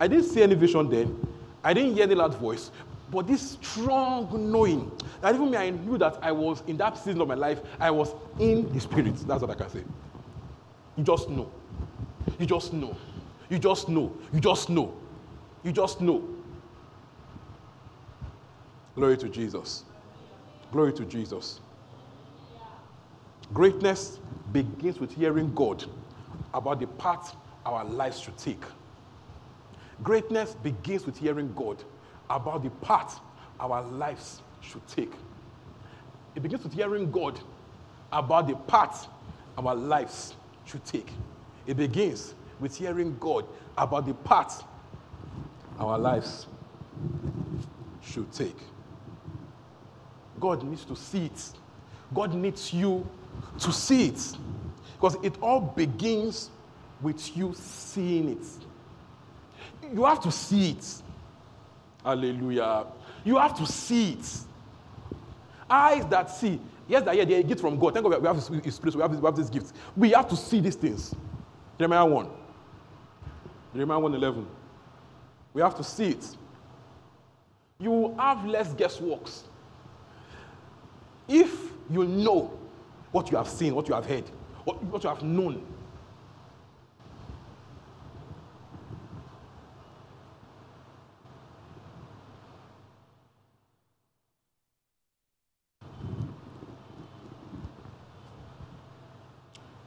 [0.00, 1.16] I didn't see any vision then.
[1.62, 2.70] I didn't hear any loud voice.
[3.10, 4.90] But this strong knowing
[5.20, 7.90] that even me, I knew that I was in that season of my life, I
[7.90, 9.16] was in the spirit.
[9.26, 9.84] That's what I can say.
[10.96, 11.50] You just know.
[12.38, 12.96] You just know.
[13.48, 14.12] You just know.
[14.32, 14.94] You just know.
[15.62, 16.28] You just know.
[18.96, 19.84] Glory to Jesus.
[20.72, 21.60] Glory to Jesus.
[23.52, 24.18] Greatness
[24.52, 25.84] begins with hearing God
[26.54, 28.62] about the path our lives should take.
[30.02, 31.82] Greatness begins with hearing God
[32.28, 33.20] about the path
[33.60, 35.12] our lives should take.
[36.34, 37.38] It begins with hearing God
[38.12, 39.08] about the path
[39.56, 40.34] our lives
[40.64, 41.10] should take.
[41.66, 44.64] It begins with hearing God about the path
[45.78, 46.46] our lives
[48.02, 48.56] should take.
[50.38, 51.52] God needs to see it.
[52.14, 53.06] God needs you
[53.58, 54.36] to see it.
[54.94, 56.50] Because it all begins
[57.00, 58.46] with you seeing it.
[59.92, 61.02] You have to see it.
[62.06, 62.86] Hallelujah.
[63.24, 64.38] You have to see it.
[65.68, 66.60] Eyes that see.
[66.86, 67.94] Yes, that yeah, they get from God.
[67.94, 69.72] Thank God we have His spirit, we have, we have this gift.
[69.96, 71.12] We have to see these things.
[71.76, 72.28] Jeremiah 1.
[73.74, 74.46] Jeremiah 1 11.
[75.52, 76.36] We have to see it.
[77.80, 79.42] You have less guessworks.
[81.26, 82.56] If you know
[83.10, 84.24] what you have seen, what you have heard,
[84.62, 85.66] what, what you have known,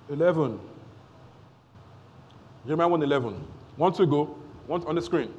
[0.09, 0.59] Eleven.
[2.65, 3.47] Jeremiah 1 11.
[3.77, 4.35] Want to go?
[4.67, 5.33] Want on the screen.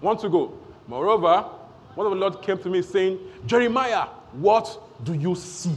[0.00, 0.58] Want to go.
[0.88, 1.48] Moreover,
[1.94, 5.76] one of the Lord came to me saying, Jeremiah, what do you see?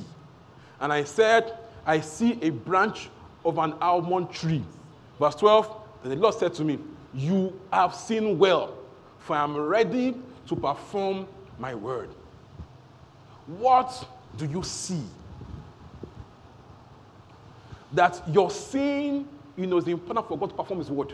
[0.80, 3.10] And I said, I see a branch
[3.44, 4.64] of an almond tree.
[5.20, 6.80] Verse 12, then the Lord said to me,
[7.14, 8.78] You have seen well,
[9.20, 10.16] for I am ready
[10.48, 11.28] to perform
[11.60, 12.10] my word.
[13.46, 14.08] What
[14.38, 15.04] do you see?
[17.94, 21.14] That your seeing, you know, is important for God to perform His word.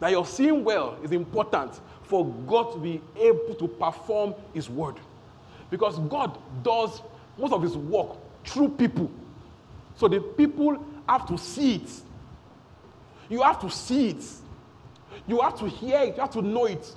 [0.00, 4.96] That your seeing well is important for God to be able to perform His word.
[5.70, 7.02] Because God does
[7.38, 9.10] most of His work through people.
[9.96, 11.90] So the people have to see it.
[13.28, 14.24] You have to see it.
[15.26, 16.16] You have to hear it.
[16.16, 16.94] You have to know it.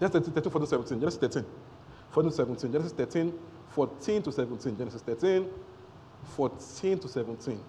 [0.00, 1.00] Genesis 13, 14 17.
[1.00, 1.44] Genesis 13,
[2.10, 2.72] 14 17.
[2.72, 3.32] Genesis 13,
[3.74, 4.78] 14 to 17.
[4.78, 5.50] Genesis 13,
[6.36, 7.60] 14 to 17.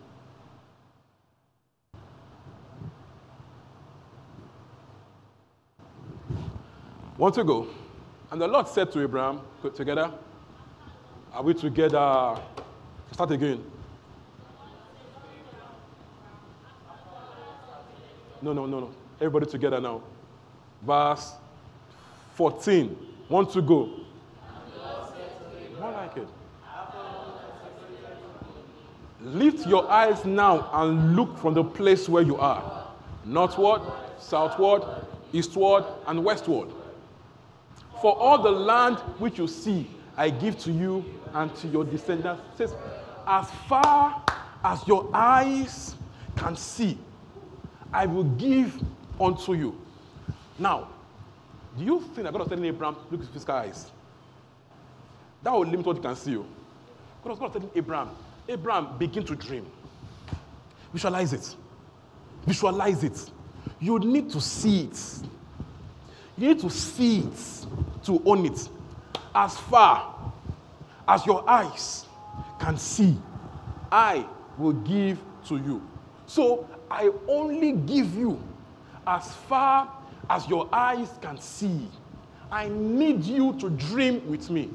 [7.17, 7.67] Want to go.
[8.29, 9.41] And the Lord said to Abraham,
[9.73, 10.11] together,
[11.33, 12.39] are we together?
[13.11, 13.63] Start again.
[18.41, 18.91] No, no, no, no.
[19.19, 20.03] Everybody together now.
[20.85, 21.33] Verse
[22.35, 22.95] 14.
[23.27, 24.04] Want to go.
[25.79, 26.27] More like it.
[29.21, 32.85] Lift your eyes now and look from the place where you are
[33.25, 33.81] northward,
[34.19, 34.83] southward,
[35.33, 36.69] eastward, and westward.
[38.01, 42.41] For all the land which you see, I give to you and to your descendants.
[42.55, 42.73] Says,
[43.25, 44.23] as far
[44.63, 45.95] as your eyes
[46.35, 46.97] can see,
[47.91, 48.79] I will give
[49.19, 49.75] unto you.
[50.59, 50.89] Now,
[51.77, 53.91] do you think that God was telling Abraham, look at his eyes?
[55.45, 56.35] That will limit what you can see.
[56.37, 56.45] Oh.
[57.23, 58.09] God was, God was telling Abraham,
[58.49, 59.67] Abraham, begin to dream.
[60.91, 61.55] Visualize it.
[62.47, 63.29] Visualize it.
[63.79, 64.99] You need to see it.
[66.35, 67.65] You need to see it
[68.05, 68.69] to own it.
[69.35, 70.33] As far
[71.07, 72.07] as your eyes
[72.59, 73.15] can see,
[73.91, 74.25] I
[74.57, 75.87] will give to you.
[76.25, 78.41] So I only give you
[79.05, 79.91] as far
[80.27, 81.87] as your eyes can see.
[82.51, 84.71] I need you to dream with me.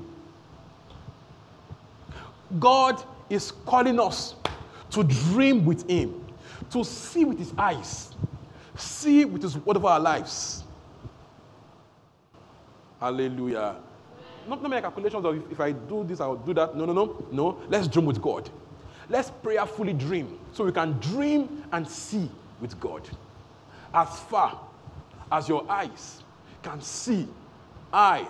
[2.58, 4.34] God is calling us
[4.90, 6.24] to dream with Him,
[6.70, 8.12] to see with His eyes,
[8.76, 10.64] see with His word of our lives.
[12.98, 13.76] Hallelujah.
[14.46, 16.76] Not, not calculations of if, if I do this, I'll do that.
[16.76, 17.24] No, no, no.
[17.30, 17.62] No.
[17.68, 18.50] Let's dream with God.
[19.08, 23.08] Let's prayerfully dream so we can dream and see with God.
[23.92, 24.60] As far
[25.32, 26.22] as your eyes
[26.62, 27.26] can see,
[27.92, 28.26] I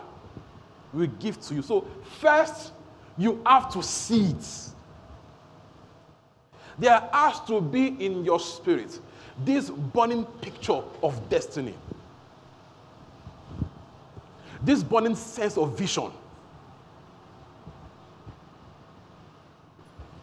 [0.93, 1.63] will give to you.
[1.63, 1.87] So,
[2.19, 2.73] first,
[3.19, 4.47] you have to see it.
[6.79, 8.99] There has to be in your spirit
[9.45, 11.75] this burning picture of destiny,
[14.63, 16.11] this burning sense of vision.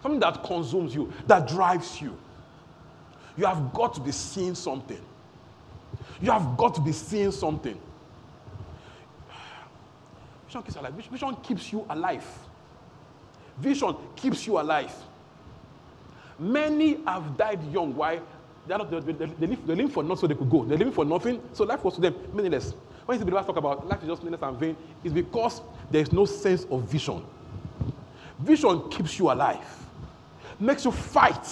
[0.01, 2.17] Something that consumes you, that drives you.
[3.35, 5.01] You have got to be seeing something.
[6.21, 7.79] You have got to be seeing something.
[10.45, 10.93] Vision keeps, alive.
[10.93, 12.25] Vision keeps you alive.
[13.59, 14.93] Vision keeps you alive.
[16.39, 17.95] Many have died young.
[17.95, 18.21] Why?
[18.67, 20.65] They, they, they, they, live, they live for nothing so they could go.
[20.65, 22.73] They're living for nothing, so life was to them meaningless.
[23.05, 26.01] When you see believers talk about life is just meaningless and vain, it's because there
[26.01, 27.25] is no sense of vision.
[28.39, 29.65] Vision keeps you alive,
[30.59, 31.47] makes you fight,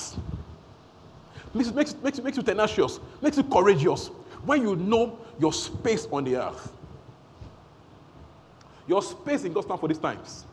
[1.53, 4.07] makes, makes, makes, makes you tenacious, makes you courageous
[4.43, 6.71] when you know your space on the earth.
[8.87, 10.45] Your space in God's time for these times.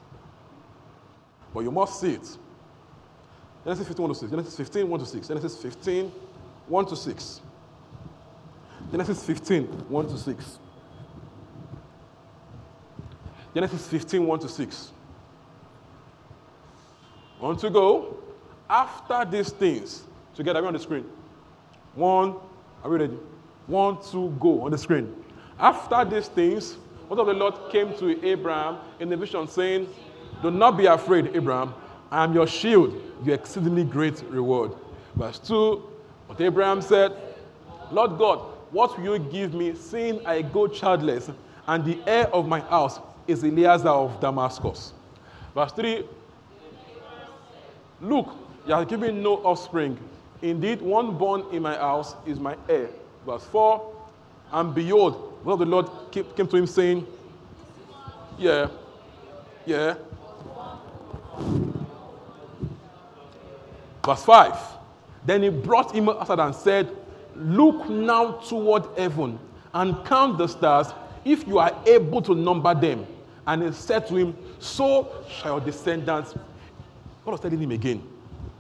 [1.53, 2.39] But you must see it.
[3.65, 4.31] Genesis 15, 1 to 6.
[4.31, 5.29] Genesis 15, 1 to 6.
[5.29, 6.13] Genesis 15,
[6.69, 7.41] 1 to 6.
[8.91, 10.59] Genesis 15, 1 to 6.
[13.55, 14.93] Genesis 15, 1 to 6.
[17.41, 18.17] On to go.
[18.69, 21.05] After these things, together, we on the screen.
[21.95, 22.37] One,
[22.83, 23.19] are we ready?
[23.67, 25.15] One, two, go on the screen.
[25.59, 26.77] After these things,
[27.09, 29.89] what of the Lord came to Abraham in the vision, saying,
[30.43, 31.75] Do not be afraid, Abraham.
[32.11, 34.73] I am your shield, your exceedingly great reward.
[35.15, 35.83] Verse 2
[36.29, 37.13] But Abraham said,
[37.91, 38.39] Lord God,
[38.71, 41.31] what will you give me, seeing I go childless,
[41.67, 44.93] and the heir of my house is Eliezer of Damascus?
[45.55, 46.05] Verse 3
[48.01, 48.35] Look,
[48.67, 49.99] you have given no offspring.
[50.43, 52.89] Indeed, one born in my house is my heir.
[53.25, 53.95] Verse 4
[54.53, 57.07] And behold, of the Lord came to him saying,
[58.39, 58.69] Yeah,
[59.67, 59.95] yeah.
[64.05, 64.57] Verse 5
[65.25, 66.95] Then he brought him outside and said,
[67.35, 69.39] Look now toward heaven
[69.73, 70.89] and count the stars
[71.25, 73.07] if you are able to number them.
[73.47, 76.35] And he said to him, So shall your descendants
[77.25, 78.03] God was telling him again,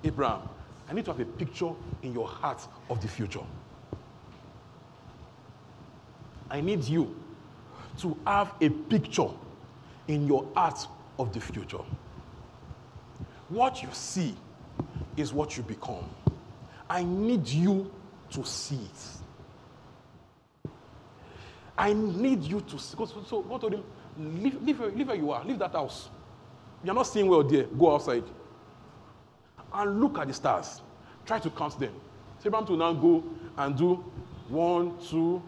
[0.05, 0.49] Abraham,
[0.88, 1.70] I need to have a picture
[2.03, 3.40] in your heart of the future.
[6.51, 7.16] I need you
[7.99, 9.28] to have a picture
[10.07, 10.86] in your heart
[11.18, 11.80] of the future.
[13.49, 14.34] What you see
[15.17, 16.09] is what you become.
[16.89, 17.91] I need you
[18.31, 20.71] to see it.
[21.77, 22.97] I need you to see.
[22.97, 23.85] So, so God told him,
[24.19, 26.09] leave, leave, leave where you are, leave that house.
[26.85, 28.25] You're not seeing well there, go outside.
[29.73, 30.83] And look at the stars.
[31.25, 31.95] Try to count them.
[32.41, 33.25] So Abraham to now go
[33.57, 34.05] and do
[34.49, 35.43] one, two,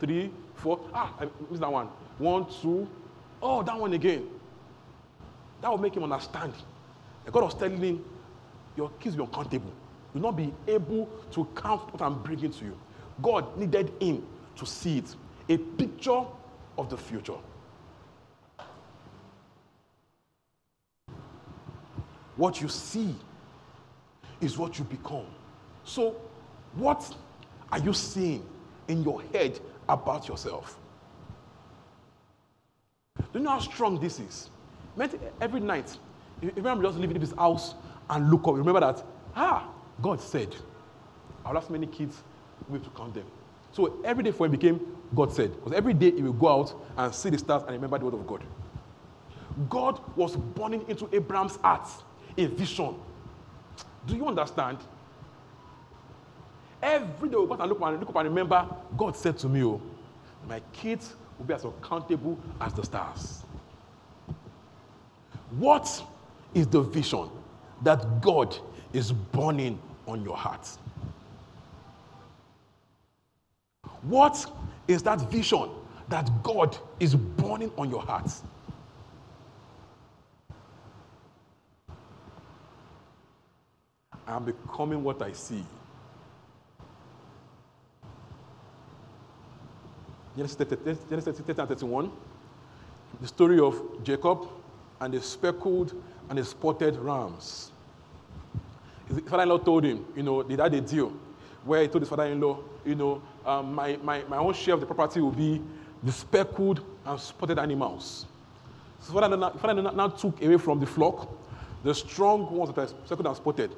[0.00, 0.80] three, four.
[0.92, 1.86] Ah, I missed that one.
[2.18, 2.88] One, two.
[3.40, 4.28] Oh, that one again.
[5.60, 6.52] That will make him understand.
[7.24, 8.04] And God was telling him,
[8.78, 9.72] your kids will be uncountable.
[10.14, 12.78] You will not be able to count what I'm bringing to you.
[13.20, 14.24] God needed him
[14.56, 15.16] to see it.
[15.48, 16.22] A picture
[16.78, 17.34] of the future.
[22.36, 23.16] What you see
[24.40, 25.26] is what you become.
[25.82, 26.14] So,
[26.74, 27.12] what
[27.72, 28.46] are you seeing
[28.86, 29.58] in your head
[29.88, 30.78] about yourself?
[33.16, 34.50] Do you know how strong this is?
[35.40, 35.98] Every night,
[36.40, 37.74] if I'm just leaving this house
[38.10, 39.04] and look up, remember that,
[39.36, 39.68] ah,
[40.00, 40.54] God said,
[41.44, 42.22] I'll ask many kids,
[42.68, 43.26] we to count them.
[43.72, 44.80] So every day for him became
[45.14, 45.54] God said.
[45.54, 48.14] Because every day he will go out and see the stars and remember the word
[48.14, 48.42] of God.
[49.68, 51.88] God was burning into Abraham's heart
[52.36, 52.94] a vision.
[54.06, 54.78] Do you understand?
[56.80, 59.64] Every day we go and look, and look up and remember, God said to me,
[59.64, 59.80] oh,
[60.48, 63.42] my kids will be as accountable as the stars.
[65.50, 66.02] What
[66.54, 67.30] is the vision
[67.82, 68.56] that God
[68.92, 70.66] is burning on your heart?
[74.02, 74.50] What
[74.86, 75.68] is that vision
[76.08, 78.30] that God is burning on your heart?
[84.26, 85.64] I'm becoming what I see.
[90.36, 92.10] Genesis 31,
[93.20, 94.46] the story of Jacob
[95.00, 97.72] and the speckled and the spotted rams.
[99.08, 101.12] His father-in-law told him, you know, they had a deal
[101.64, 104.86] where he told his father-in-law, you know, um, my, my, my own share of the
[104.86, 105.62] property will be
[106.02, 108.26] the speckled and spotted animals.
[109.00, 111.28] So father-in-law, father-in-law now took away from the flock
[111.84, 113.74] the strong ones that are speckled and spotted,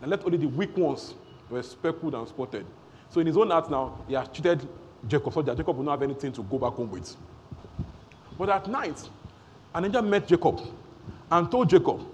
[0.00, 1.14] and left only the weak ones
[1.50, 2.64] were speckled and spotted.
[3.10, 4.66] So in his own heart now, he has cheated
[5.08, 7.16] Jacob so that Jacob will not have anything to go back home with.
[8.38, 9.08] But at night,
[9.74, 10.60] an angel met Jacob
[11.32, 12.06] and told Jacob,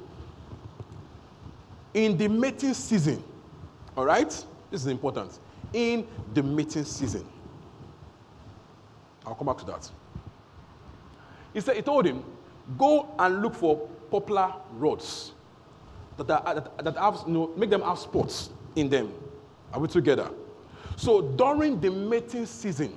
[1.93, 3.23] in the mating season,
[3.97, 4.29] all right?
[4.71, 5.41] This is important.
[5.73, 7.27] In the mating season.
[9.27, 9.91] I'll come back to that.
[11.53, 12.23] He said, he told him,
[12.79, 15.33] go and look for poplar rods
[16.17, 19.13] that, are, that, that have, you know, make them have spots in them.
[19.73, 20.31] Are we together?
[20.97, 22.97] So during the mating season,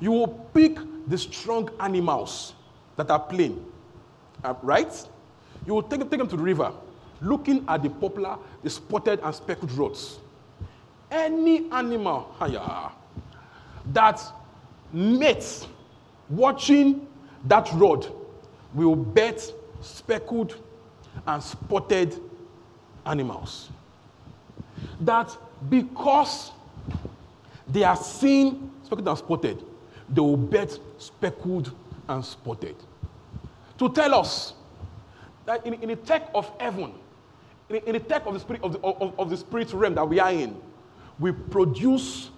[0.00, 2.54] you will pick the strong animals
[2.96, 3.64] that are plain,
[4.44, 4.92] uh, right?
[5.66, 6.72] You will take, take them to the river,
[7.20, 10.18] looking at the poplar, the spotted and speckled rods.
[11.10, 12.90] Any animal higher
[13.92, 14.22] that
[14.92, 15.66] mates
[16.28, 17.06] watching
[17.44, 18.06] that rod
[18.74, 20.56] will bet speckled
[21.26, 22.18] and spotted
[23.04, 23.68] animals.
[25.00, 25.36] That
[25.68, 26.52] because
[27.68, 29.64] they are seen speckled and spotted,
[30.08, 31.72] they will bet speckled
[32.08, 32.76] and spotted.
[33.82, 34.54] To tell us
[35.44, 36.92] that in, in the tech of heaven,
[37.68, 40.08] in, in the tech of the, spirit, of, the, of, of the spirit realm that
[40.08, 40.56] we are in,
[41.18, 42.30] we produce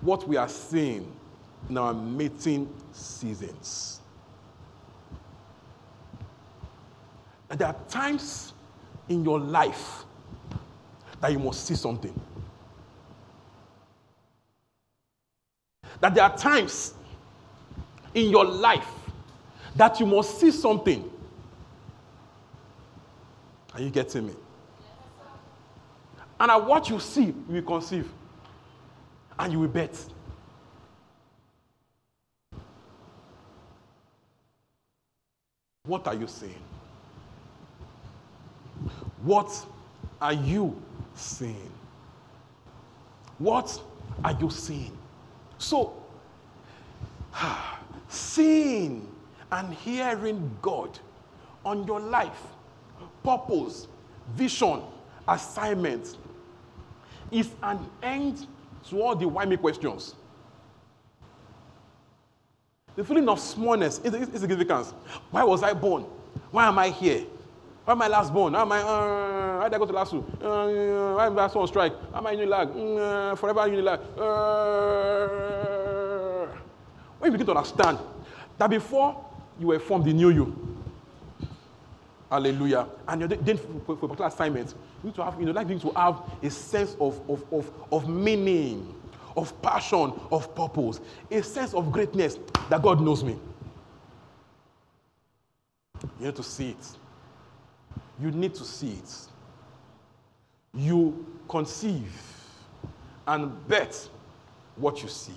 [0.00, 1.14] what we are seeing
[1.68, 4.00] in our mating seasons.
[7.50, 8.54] And there are times
[9.10, 10.04] in your life
[11.20, 12.18] that you must see something.
[16.00, 16.94] That there are times
[18.14, 18.99] in your life
[19.76, 21.08] that you must see something.
[23.74, 24.34] Are you getting me?
[26.38, 28.10] And at what you see, you will conceive.
[29.38, 29.96] And you will bet.
[35.84, 36.62] What are you saying?
[39.22, 39.50] What
[40.20, 40.80] are you
[41.14, 41.70] seeing?
[43.38, 43.80] What
[44.24, 44.96] are you seeing?
[45.58, 45.94] So,
[48.08, 49.06] seeing
[49.52, 50.98] and hearing God
[51.64, 52.42] on your life,
[53.22, 53.88] purpose,
[54.34, 54.82] vision,
[55.28, 56.16] assignment
[57.30, 58.46] is an end
[58.88, 60.14] to all the why me questions.
[62.96, 64.92] The feeling of smallness is insignificance.
[65.30, 66.04] Why was I born?
[66.50, 67.24] Why am I here?
[67.84, 68.52] Why am I last born?
[68.52, 70.12] Why my uh, why did I go to last?
[70.14, 70.20] Uh,
[71.16, 71.92] why my LASU on strike?
[72.12, 72.68] Why my Unilag?
[72.70, 74.00] Uh, forever Unilag.
[74.18, 74.30] Uh,
[77.18, 77.98] when you begin to understand
[78.58, 79.24] that before
[79.60, 80.78] you were formed, he knew you.
[82.30, 82.86] Hallelujah.
[83.06, 85.82] And then for, for particular assignment, you need to have, you know, like you need
[85.82, 88.94] to have a sense of, of, of, of meaning,
[89.36, 91.00] of passion, of purpose,
[91.30, 92.38] a sense of greatness
[92.68, 93.36] that God knows me.
[96.18, 96.96] You need to see it.
[98.20, 99.16] You need to see it.
[100.72, 102.12] You conceive
[103.26, 104.08] and bet
[104.76, 105.34] what you see.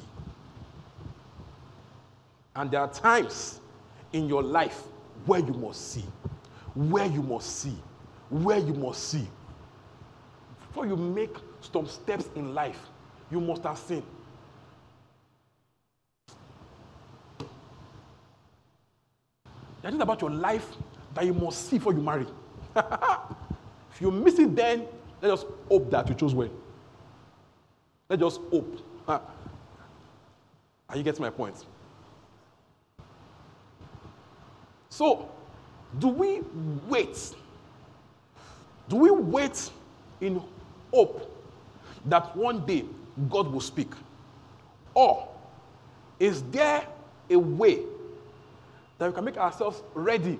[2.55, 3.59] And there are times
[4.13, 4.83] in your life
[5.25, 6.05] where you must see,
[6.75, 7.75] where you must see,
[8.29, 9.27] where you must see.
[10.67, 12.79] Before you make some steps in life,
[13.29, 14.03] you must have seen.
[19.81, 20.65] There's about your life
[21.13, 22.25] that you must see before you marry.
[22.75, 24.87] if you miss it then,
[25.21, 26.49] let us hope that you chose well.
[28.09, 28.79] Let us hope.
[29.07, 29.21] Are
[30.95, 31.65] you getting my point?
[34.93, 35.27] So,
[35.97, 36.41] do we
[36.87, 37.33] wait?
[38.87, 39.71] Do we wait
[40.21, 40.39] in
[40.93, 41.31] hope
[42.05, 42.85] that one day
[43.27, 43.91] God will speak?
[44.93, 45.29] Or
[46.19, 46.85] is there
[47.27, 47.79] a way
[48.99, 50.39] that we can make ourselves ready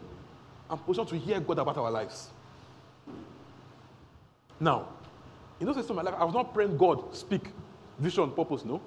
[0.70, 2.30] and positioned to hear God about our lives?
[4.60, 4.88] Now,
[5.60, 7.48] in those days of my life, I was not praying God speak
[7.98, 8.66] vision, purpose.
[8.66, 8.80] No,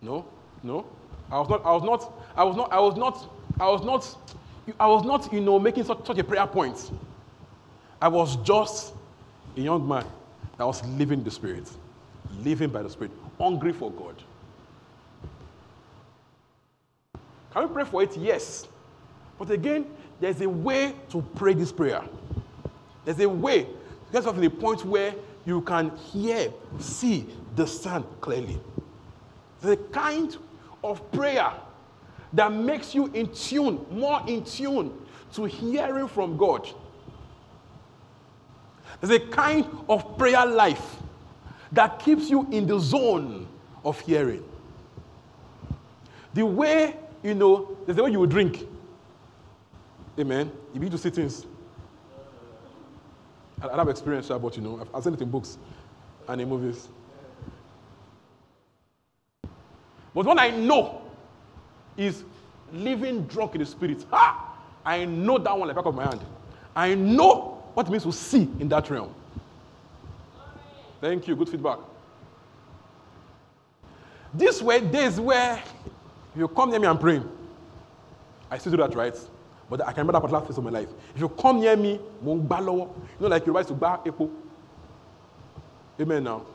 [0.00, 0.24] no,
[0.62, 0.86] no.
[1.32, 1.66] I was not.
[1.66, 2.12] I was not.
[2.36, 2.72] I was not.
[2.72, 3.28] I was not.
[3.58, 4.38] I was not
[4.78, 6.90] I was not, you know, making such, such a prayer point.
[8.00, 8.94] I was just
[9.56, 10.04] a young man
[10.56, 11.70] that was living the Spirit,
[12.42, 14.22] living by the Spirit, hungry for God.
[17.52, 18.16] Can we pray for it?
[18.16, 18.68] Yes.
[19.38, 19.86] But again,
[20.20, 22.02] there's a way to pray this prayer.
[23.04, 25.14] There's a way to get to the point where
[25.46, 28.60] you can hear, see, discern clearly.
[29.60, 30.36] The kind
[30.84, 31.52] of prayer
[32.32, 34.92] that makes you in tune, more in tune
[35.34, 36.68] to hearing from God.
[39.00, 40.96] There's a kind of prayer life
[41.72, 43.46] that keeps you in the zone
[43.84, 44.44] of hearing.
[46.34, 48.66] The way, you know, there's the way you will drink.
[50.18, 50.50] Amen.
[50.74, 51.46] You need to see things.
[53.62, 55.58] I, have experience, but you know, I've, I've seen it in books
[56.28, 56.88] and in movies.
[60.14, 61.07] But when I know
[61.98, 62.24] is
[62.72, 64.06] living drunk in the spirit.
[64.10, 64.56] Ha!
[64.84, 66.20] I know that one like back of my hand.
[66.74, 69.14] I know what it means to see in that realm.
[71.00, 71.36] Thank you.
[71.36, 71.78] Good feedback.
[74.32, 75.62] This way, days where
[76.36, 77.20] you come near me and pray.
[78.50, 79.16] I still do that, right?
[79.68, 80.88] But I can remember that particular phase of my life.
[81.14, 84.30] If you come near me, you know, like you rise to bar epo.
[86.00, 86.24] Amen.
[86.24, 86.46] Now,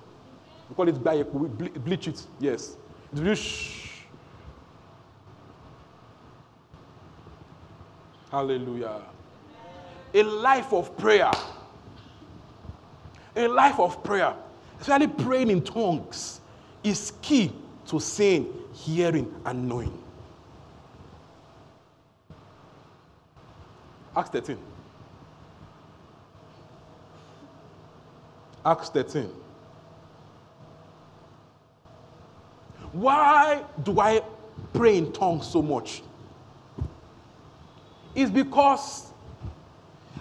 [0.70, 1.84] we call it epo.
[1.84, 2.26] Bleach it.
[2.40, 2.76] Yes.
[3.12, 3.83] It's really shh.
[8.34, 9.00] Hallelujah.
[10.12, 11.30] A life of prayer.
[13.36, 14.34] A life of prayer,
[14.82, 16.42] especially praying in tongues,
[16.84, 17.54] is key
[17.86, 19.96] to seeing, hearing, and knowing.
[24.18, 24.58] Acts 13.
[28.66, 29.30] Acts 13.
[32.94, 34.24] Why do I
[34.74, 36.02] pray in tongues so much?
[38.16, 39.12] Is because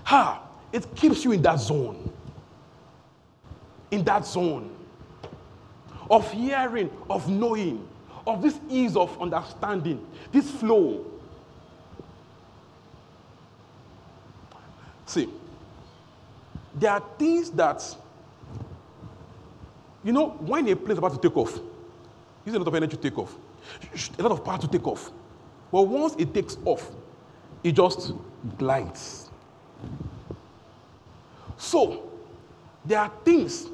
[0.04, 2.10] ha, it keeps you in that zone.
[3.90, 4.72] In that zone
[6.12, 7.88] of hearing, of knowing,
[8.26, 11.06] of this ease of understanding, this flow.
[15.06, 15.28] See,
[16.74, 17.82] there are things that,
[20.04, 21.58] you know, when a plane is about to take off,
[22.44, 23.34] there's a lot of energy to take off,
[24.18, 25.10] a lot of power to take off.
[25.70, 26.90] But once it takes off,
[27.62, 28.12] it just
[28.58, 29.30] glides.
[31.56, 32.10] So,
[32.84, 33.68] there are things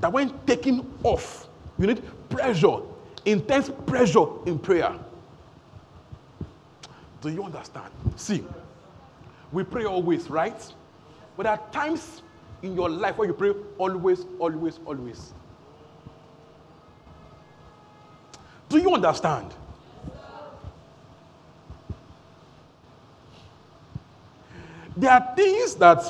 [0.00, 2.78] that when taken off, you need pressure,
[3.24, 4.94] intense pressure in prayer.
[7.20, 7.92] Do you understand?
[8.16, 8.44] See,
[9.52, 10.72] we pray always, right?
[11.36, 12.22] But there are times
[12.62, 15.32] in your life where you pray always, always, always.
[18.68, 19.52] Do you understand?
[24.96, 26.02] There are things that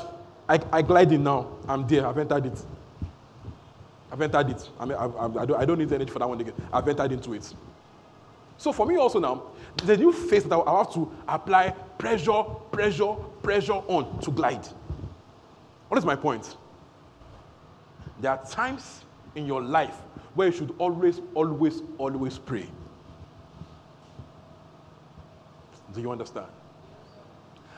[0.48, 1.48] I, I glide in now.
[1.68, 2.06] I'm there.
[2.06, 2.64] I've entered it.
[4.10, 4.68] I've entered it.
[4.78, 6.54] I, mean, I, I, I, don't, I don't need energy for that one again.
[6.72, 7.54] I've entered into it.
[8.58, 9.42] So for me also now,
[9.82, 14.66] there's a new phase that I have to apply pressure, pressure, pressure on to glide.
[15.88, 16.56] What is my point?
[18.20, 19.04] There are times
[19.34, 19.96] in your life
[20.34, 22.66] where you should always, always, always pray.
[25.94, 26.46] Do you understand?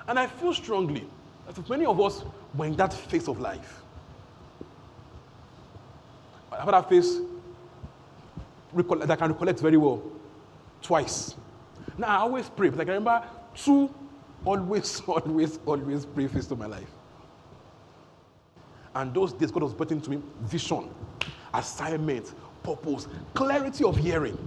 [0.07, 1.07] And I feel strongly
[1.47, 2.25] that many of us
[2.55, 3.83] were in that phase of life.
[6.53, 7.21] I've that phase
[8.75, 10.03] that I can recollect very well
[10.83, 11.35] twice.
[11.97, 13.25] Now I always pray, but I remember
[13.55, 13.93] two
[14.45, 16.91] always, always, always pray face to my life.
[18.95, 20.89] And those days, God was putting to me vision,
[21.53, 22.33] assignment,
[22.63, 24.39] purpose, clarity of hearing.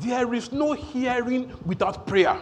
[0.00, 2.38] There is no hearing without prayer.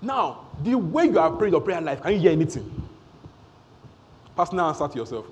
[0.00, 2.68] Now, the way you are praying your prayer life, can you hear anything?
[4.36, 5.26] Personal answer to yourself.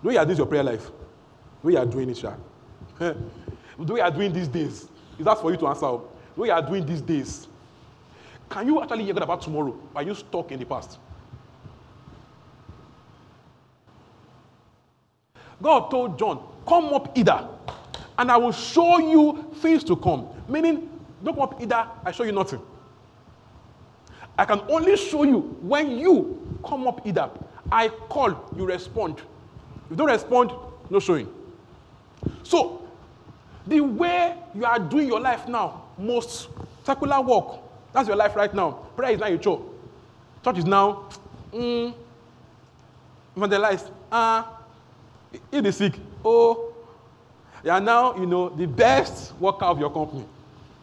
[0.00, 0.90] The way you are doing your prayer life,
[1.60, 2.32] the way you are doing it, Sha.
[2.98, 3.14] the
[3.78, 4.88] way you are doing these days,
[5.18, 5.80] is that for you to answer?
[5.80, 7.46] The way you are doing these days,
[8.48, 9.78] can you actually hear God about tomorrow?
[9.94, 10.98] Are you stuck in the past?
[15.62, 17.48] God told John, Come up hither,
[18.18, 20.28] and I will show you things to come.
[20.48, 20.88] Meaning,
[21.22, 22.60] don't come up hither, I show you nothing.
[24.38, 27.30] I can only show you when you come up hither.
[27.70, 29.18] I call, you respond.
[29.18, 30.52] If you don't respond,
[30.90, 31.32] no showing.
[32.42, 32.86] So,
[33.66, 36.48] the way you are doing your life now, most
[36.84, 37.58] secular work,
[37.92, 38.72] that's your life right now.
[38.96, 39.60] Prayer is not your church.
[40.44, 41.08] Church is now,
[41.52, 41.94] mm,
[43.36, 44.55] evangelize, ah, uh,
[45.50, 45.94] heal the sick.
[46.24, 46.72] Oh,
[47.64, 50.24] you are now, you know, the best worker of your company.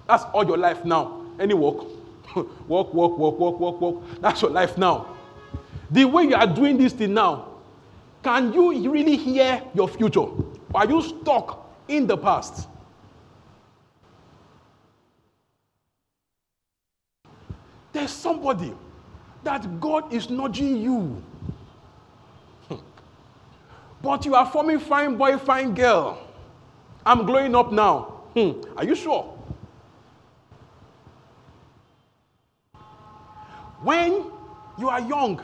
[0.07, 1.21] That's all your life now.
[1.39, 1.85] Any work.
[2.67, 4.03] work, work, work, work, walk, walk.
[4.19, 5.07] That's your life now.
[5.91, 7.49] The way you are doing this thing now,
[8.23, 10.25] can you really hear your future?
[10.73, 12.67] Are you stuck in the past?
[17.91, 18.73] There's somebody
[19.43, 21.21] that God is nudging you.
[24.03, 26.19] But you are forming fine boy, fine girl.
[27.05, 28.01] I'm glowing up now.
[28.33, 28.51] Hmm.
[28.75, 29.33] Are you sure?
[33.81, 34.25] When
[34.77, 35.41] you are young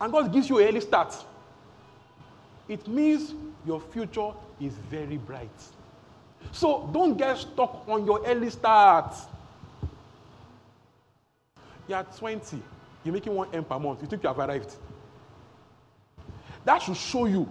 [0.00, 1.12] and God gives you early start,
[2.68, 3.34] it means
[3.66, 4.30] your future
[4.60, 5.50] is very bright.
[6.52, 9.12] So don't get stuck on your early start.
[11.88, 12.62] You are 20,
[13.02, 14.76] you're making one M per month, you think you have arrived.
[16.64, 17.48] That should show you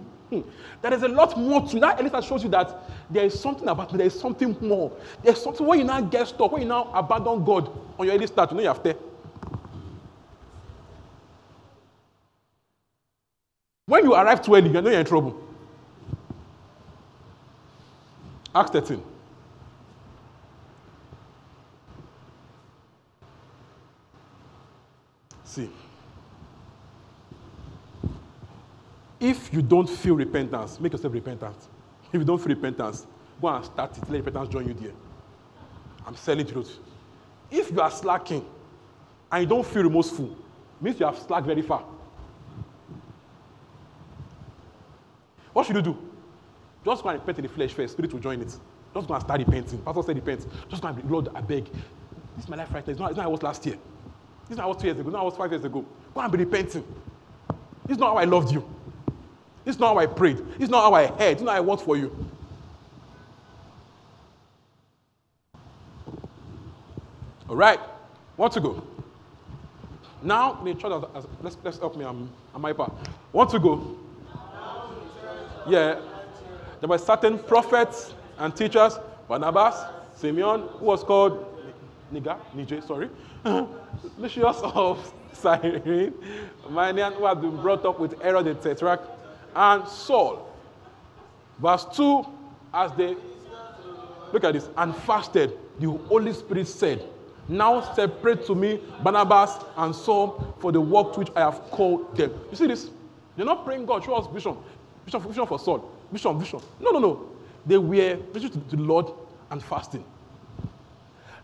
[0.80, 2.06] there is a lot more to that.
[2.08, 4.92] Start shows you that there is something about me, there is something more.
[5.22, 8.26] There's something when you now get stuck, when you now abandon God on your early
[8.26, 8.96] start, you know you have to.
[13.86, 15.48] When you arrive too early, you know you're in trouble.
[18.54, 19.02] Acts 13.
[25.44, 25.70] See.
[29.22, 31.54] If you don't feel repentance, make yourself repentant.
[32.12, 33.06] If you don't feel repentance,
[33.40, 34.02] go and start it.
[34.10, 34.90] Let repentance join you there.
[36.04, 36.76] I'm selling truth.
[37.48, 38.44] If you are slacking
[39.30, 40.36] and you don't feel remorseful,
[40.80, 41.84] means you have slacked very far.
[45.52, 45.96] What should you do?
[46.84, 47.92] Just go and repent in the flesh first.
[47.92, 48.48] Spirit will join it.
[48.92, 49.78] Just go and start repenting.
[49.82, 50.46] Pastor said repent.
[50.68, 51.66] Just go and Lord, I beg.
[51.66, 52.90] This is my life right now.
[52.90, 53.76] It's not, it's not how I was last year.
[54.48, 55.10] This is not how I was two years ago.
[55.10, 55.86] Not how I was five years ago.
[56.12, 56.84] Go and be repenting.
[57.86, 58.68] This is not how I loved you.
[59.64, 60.38] This is not how I prayed.
[60.38, 61.36] This is not how I heard.
[61.36, 62.28] This is not how I worked for you.
[67.48, 67.78] All right.
[68.36, 68.82] Want to go?
[70.22, 70.92] Now, the church,
[71.42, 72.04] let's, let's help me.
[72.04, 72.92] I'm, I'm my part.
[73.32, 73.96] Want to go?
[75.68, 76.00] Yeah.
[76.80, 78.98] There were certain prophets and teachers,
[79.28, 79.84] Barnabas,
[80.16, 81.46] Simeon, who was called
[82.10, 83.08] Niger, Niger, sorry,
[84.18, 86.12] Lucius of Cyrene,
[86.68, 89.00] Manaen, who had been brought up with Herod the Tetrarch,
[89.54, 90.48] and Saul.
[91.58, 92.26] Verse 2,
[92.74, 93.16] as they,
[94.32, 97.04] look at this, and fasted, the Holy Spirit said,
[97.48, 102.16] Now separate to me Barnabas and Saul for the work to which I have called
[102.16, 102.32] them.
[102.50, 102.90] You see this?
[103.36, 104.56] They're not praying God, show us vision.
[105.04, 105.90] Vision vision for Saul.
[106.10, 106.60] Vision, vision.
[106.80, 107.28] No, no, no.
[107.66, 109.06] They were vision to the Lord
[109.50, 110.04] and fasting.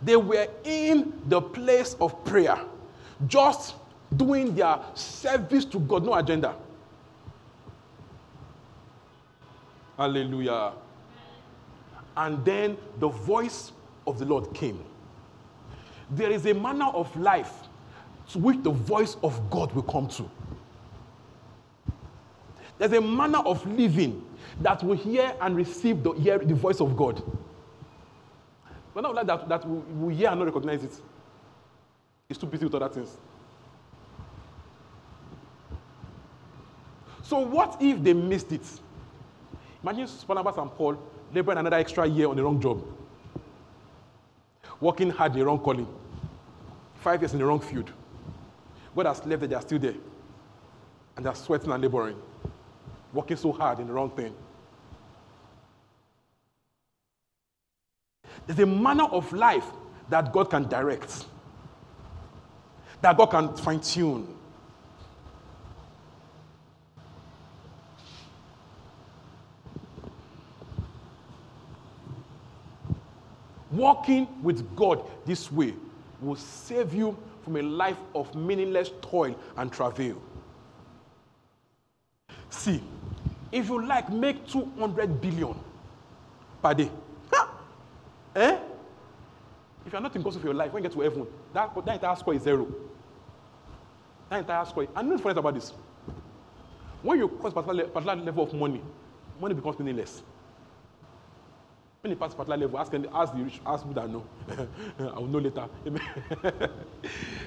[0.02, 2.58] They were in the place of prayer,
[3.26, 3.74] just
[4.16, 6.54] doing their service to God, no agenda.
[9.98, 10.74] Hallelujah.
[12.16, 13.72] And then the voice
[14.06, 14.82] of the Lord came.
[16.10, 17.52] There is a manner of life
[18.30, 20.30] to which the voice of God will come to.
[22.78, 24.24] There's a manner of living
[24.60, 27.20] that will hear and receive the, hear the voice of God.
[28.94, 30.92] But not like that, that we, we hear and not recognize it.
[32.28, 33.16] It's too busy with other things.
[37.22, 38.62] So what if they missed it?
[39.82, 40.98] Imagine Barnabas and Paul
[41.32, 42.84] laboring another extra year on the wrong job,
[44.80, 45.86] working hard in the wrong calling,
[46.96, 47.92] five years in the wrong field.
[48.96, 49.94] God has left that they are still there,
[51.16, 52.16] and they are sweating and laboring,
[53.12, 54.34] working so hard in the wrong thing.
[58.46, 59.66] There's a manner of life
[60.08, 61.26] that God can direct,
[63.00, 64.37] that God can fine tune.
[73.70, 75.74] Walking with God this way
[76.20, 80.20] will save you from a life of meaningless toil and travail.
[82.50, 82.82] See,
[83.52, 85.54] if you like, make 200 billion
[86.62, 86.90] per day.
[88.34, 88.58] Eh?
[89.86, 92.16] If you're not in of your life, when you get to heaven, that, that entire
[92.16, 92.68] score is zero.
[94.28, 94.86] That entire score.
[94.94, 95.72] And know funny about this.
[97.02, 98.82] When you cross a particular, particular level of money,
[99.40, 100.22] money becomes meaningless.
[102.00, 104.24] When you pass a particular level, ask, ask the rich, ask people that know.
[105.14, 105.66] I will know later.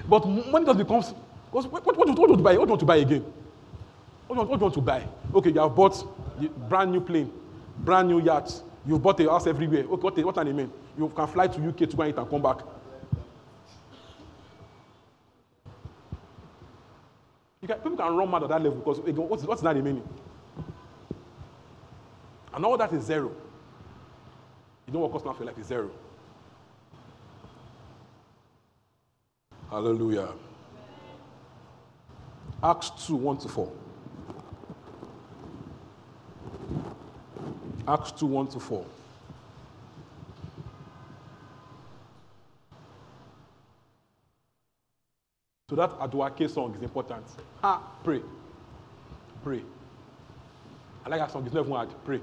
[0.08, 1.14] but money just becomes.
[1.50, 2.56] What, what, what, what, do you want to buy?
[2.58, 3.24] What do you want to buy again?
[4.26, 5.08] What do, you, what do you want to buy?
[5.34, 6.04] Okay, you have bought
[6.38, 7.32] the brand new plane,
[7.78, 8.62] brand new yacht.
[8.86, 9.84] You've bought a house everywhere.
[9.84, 10.70] Okay, what, what it mean?
[10.98, 12.58] You can fly to UK to go and eat and come back.
[17.66, 20.06] Can, people can run mad at that level because what's, what's that meaning?
[22.52, 23.30] And all that is zero.
[24.92, 25.90] You don't work customer for life is zero.
[29.70, 30.28] Hallelujah.
[32.62, 33.72] Acts 2 1 to 4.
[37.88, 38.84] Acts 2 1 to 4.
[45.70, 47.24] So that Aduake song is important.
[47.64, 48.20] Ah, pray.
[49.42, 49.62] Pray.
[51.06, 51.46] I like that song.
[51.46, 51.88] It's not even hard.
[52.04, 52.20] Pray.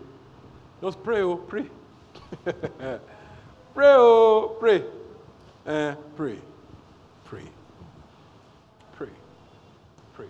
[0.84, 1.68] Just pray, oh, pray.
[3.74, 4.84] pray, oh, pray.
[5.66, 6.38] Uh, pray.
[7.26, 7.44] Pray.
[8.94, 9.10] Pray.
[10.14, 10.28] Pray.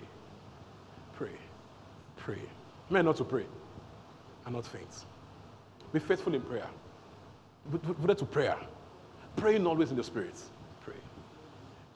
[1.14, 1.32] Pray.
[2.18, 2.42] Pray.
[2.90, 3.46] Men not to pray
[4.46, 5.06] and not faint.
[5.94, 6.68] Be faithful in prayer.
[7.72, 8.58] Devoted to prayer.
[9.36, 10.40] Praying always in the spirit.
[10.82, 10.96] Pray.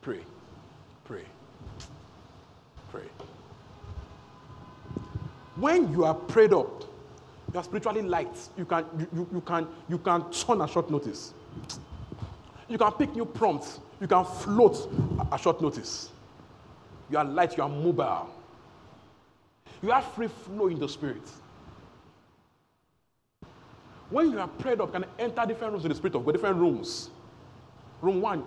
[0.02, 0.20] Pray.
[1.06, 1.24] Pray.
[2.90, 3.04] Pray.
[5.56, 6.84] When you are prayed up,
[7.54, 8.36] you are spiritually light.
[8.58, 11.34] You can, you, you, can, you can turn at short notice.
[12.68, 13.80] You can pick new prompts.
[14.02, 14.90] You can float
[15.32, 16.10] at short notice.
[17.12, 18.30] You are light, you are mobile.
[19.84, 21.22] You have free flow in the spirit.
[24.10, 26.58] When you are prayed up, can enter different rooms in the spirit of God, different
[26.58, 27.12] rooms.
[28.02, 28.44] Room one,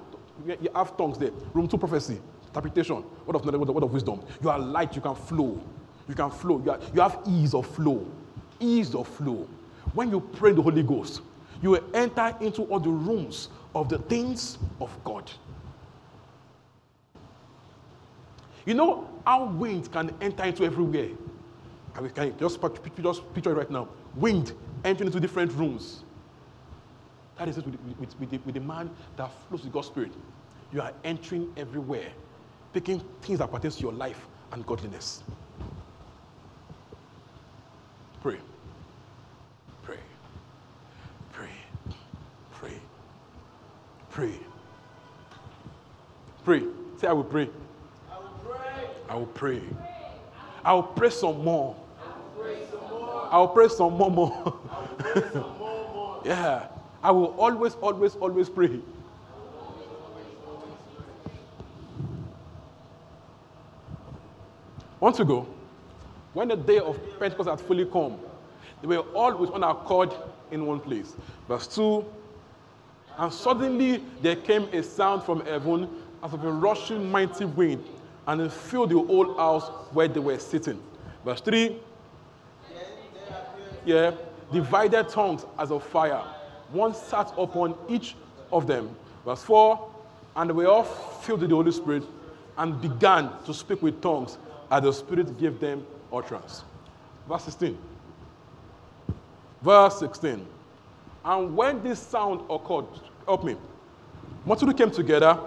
[0.47, 1.31] you have tongues there.
[1.55, 4.21] Room two, prophecy, interpretation, word of knowledge, word of wisdom.
[4.43, 5.63] You are light, you can flow.
[6.09, 6.61] You can flow.
[6.65, 8.07] You, are, you have ease of flow
[8.61, 9.49] ease of flow.
[9.95, 11.23] When you pray the Holy Ghost,
[11.63, 15.31] you will enter into all the rooms of the things of God.
[18.65, 21.11] You know how wind can enter into everywhere.
[21.95, 22.61] I can just,
[23.01, 23.89] just picture it right now.
[24.17, 24.53] Wind
[24.85, 26.03] entering into different rooms.
[27.39, 30.13] That is it with, with, with, the, with the man that flows with God's Spirit.
[30.73, 32.09] You are entering everywhere,
[32.73, 35.23] picking things that pertain to your life and godliness.
[38.27, 38.39] Pray.
[39.85, 39.99] Pray.
[41.33, 41.51] Pray.
[42.51, 42.73] Pray.
[44.11, 44.33] Pray.
[46.45, 46.63] Pray.
[46.97, 47.49] Say, I will pray.
[48.11, 49.63] I will pray.
[50.65, 51.11] I will pray.
[51.11, 51.77] Some more.
[52.03, 53.29] I will pray some more.
[53.31, 54.59] I will pray some more, more.
[56.25, 56.67] yeah.
[57.05, 58.81] I will always, always, always pray.
[64.99, 65.47] Want to go?
[66.37, 68.19] When the day of Pentecost had fully come,
[68.83, 70.13] they were all with one accord
[70.51, 71.17] in one place.
[71.49, 72.05] Verse 2
[73.17, 75.89] And suddenly there came a sound from heaven
[76.23, 77.83] as of a rushing mighty wind,
[78.27, 80.79] and it filled the whole house where they were sitting.
[81.25, 81.79] Verse 3
[83.87, 84.11] Yeah,
[84.53, 86.23] divided tongues as of fire.
[86.71, 88.15] One sat upon each
[88.53, 88.95] of them.
[89.25, 89.91] Verse 4
[90.37, 92.03] And they were all filled with the Holy Spirit
[92.59, 94.37] and began to speak with tongues
[94.71, 95.87] as the Spirit gave them
[96.19, 96.65] utterance.
[97.29, 97.77] Verse 16.
[99.63, 100.47] Verse 16.
[101.25, 102.87] And when this sound occurred,
[103.27, 103.57] help me.
[104.45, 105.39] Multitude came together.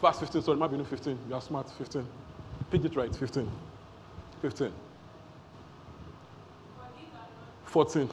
[0.00, 1.18] Verse 15, sorry, might be 15.
[1.28, 2.06] You are smart, 15.
[2.70, 3.14] Pick it right.
[3.14, 3.50] 15.
[4.42, 4.72] 15.
[7.64, 8.10] 14.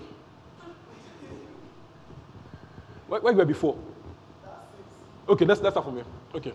[3.07, 3.78] Where, where were before?
[5.30, 6.05] Okay, let's, let's start from here.
[6.34, 6.53] Okay.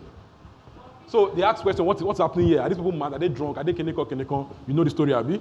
[1.08, 2.60] So they ask question, what, what's happening here?
[2.60, 3.14] Are these people mad?
[3.14, 3.56] Are they drunk?
[3.56, 4.54] Are they kineko, kineko?
[4.66, 5.40] You know the story, Abby?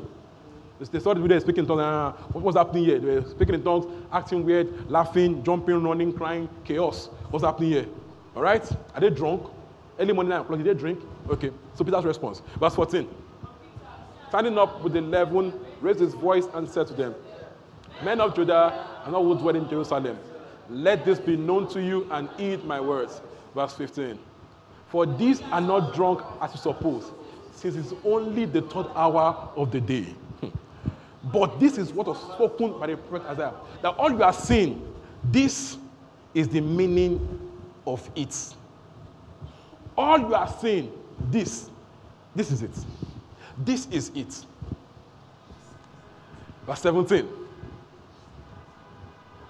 [0.80, 1.82] They saw the video speaking in tongues.
[1.82, 2.99] Uh, what was happening here?
[2.99, 7.07] They were speaking in tongues, acting weird, laughing, jumping, running, crying, chaos.
[7.32, 7.86] What's happening here?
[8.36, 8.63] All right?
[8.93, 9.43] Are they drunk?
[9.99, 10.99] Early morning, 9 o'clock, did they drink?
[11.30, 11.51] Okay.
[11.74, 12.41] So Peter's response.
[12.59, 13.09] Verse 14.
[14.30, 17.15] Standing up with the eleven, raised his voice and said to them,
[18.03, 20.18] Men of Judah and all who dwell in Jerusalem,
[20.70, 23.22] let this be known to you and heed my words.
[23.55, 24.20] Verse 15.
[24.90, 27.12] For these are not drunk as you suppose,
[27.54, 30.04] since it's only the third hour of the day.
[30.40, 30.50] Hmm.
[31.32, 33.54] but this is what was spoken by the prophet Isaiah.
[33.82, 35.78] That all you are seeing, this
[36.34, 37.52] is the meaning
[37.86, 38.56] of it.
[39.98, 40.92] All you are seeing,
[41.32, 41.70] this,
[42.36, 42.72] this is it.
[43.58, 44.46] This is it.
[46.66, 47.28] Verse 17.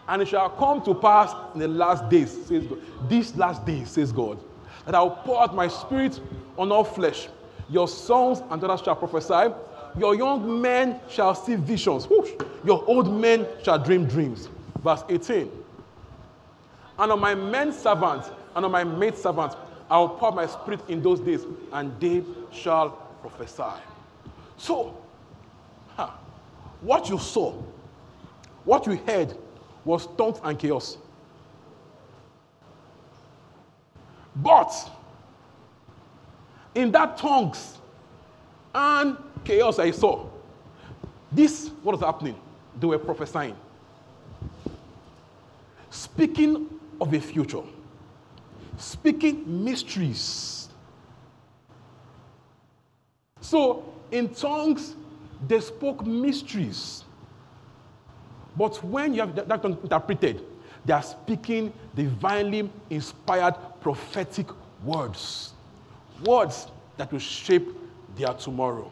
[0.07, 2.79] And it shall come to pass in the last days, says God.
[3.09, 4.39] These last days, says God,
[4.87, 6.19] that I will pour out my spirit
[6.57, 7.27] on all flesh.
[7.69, 9.53] Your sons and daughters shall prophesy.
[9.99, 12.05] Your young men shall see visions.
[12.05, 12.31] Whoosh.
[12.63, 14.47] Your old men shall dream dreams.
[14.81, 15.51] Verse 18.
[16.99, 19.57] And on my men servants and on my maid servants,
[19.89, 23.81] I will pour my spirit in those days, and they shall prophesy.
[24.57, 24.97] So,
[25.95, 26.11] huh,
[26.81, 27.53] what you saw,
[28.63, 29.37] what you heard,
[29.85, 30.97] was tongues and chaos.
[34.41, 34.71] But
[36.75, 37.77] in that tongues
[38.73, 40.27] and chaos I saw,
[41.31, 42.35] this what was happening?
[42.79, 43.55] They were prophesying.
[45.89, 46.69] Speaking
[47.01, 47.63] of a future,
[48.77, 50.69] speaking mysteries.
[53.41, 54.95] So in tongues,
[55.47, 57.03] they spoke mysteries.
[58.55, 60.43] But when you have that tongue interpreted,
[60.85, 64.45] they are speaking divinely inspired prophetic
[64.83, 65.53] words.
[66.23, 67.67] Words that will shape
[68.15, 68.91] their tomorrow.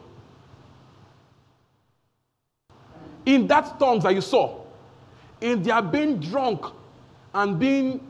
[3.24, 4.60] In that tongues that you saw,
[5.40, 6.66] in their being drunk
[7.32, 8.00] and being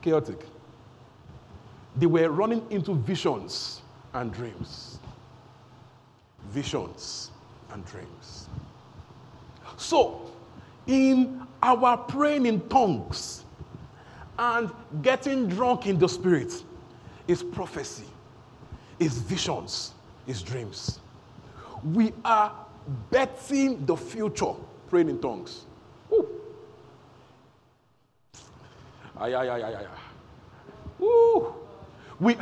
[0.00, 0.46] chaotic,
[1.96, 3.82] they were running into visions
[4.14, 5.00] and dreams.
[6.50, 7.32] Visions
[7.72, 8.48] and dreams.
[9.76, 10.30] So,
[10.86, 13.42] in our praying in tongues
[14.38, 14.70] and
[15.02, 16.62] getting drunk in the spirit
[17.28, 18.04] is prophecy,
[18.98, 19.92] is visions,
[20.26, 21.00] is dreams.
[21.92, 22.52] We are
[23.10, 24.52] betting the future
[24.88, 25.64] praying in tongues.
[26.10, 26.28] Woo.
[29.18, 29.86] Ay, ay, ay, ay, ay.
[30.98, 31.54] Woo.
[32.20, 32.36] We,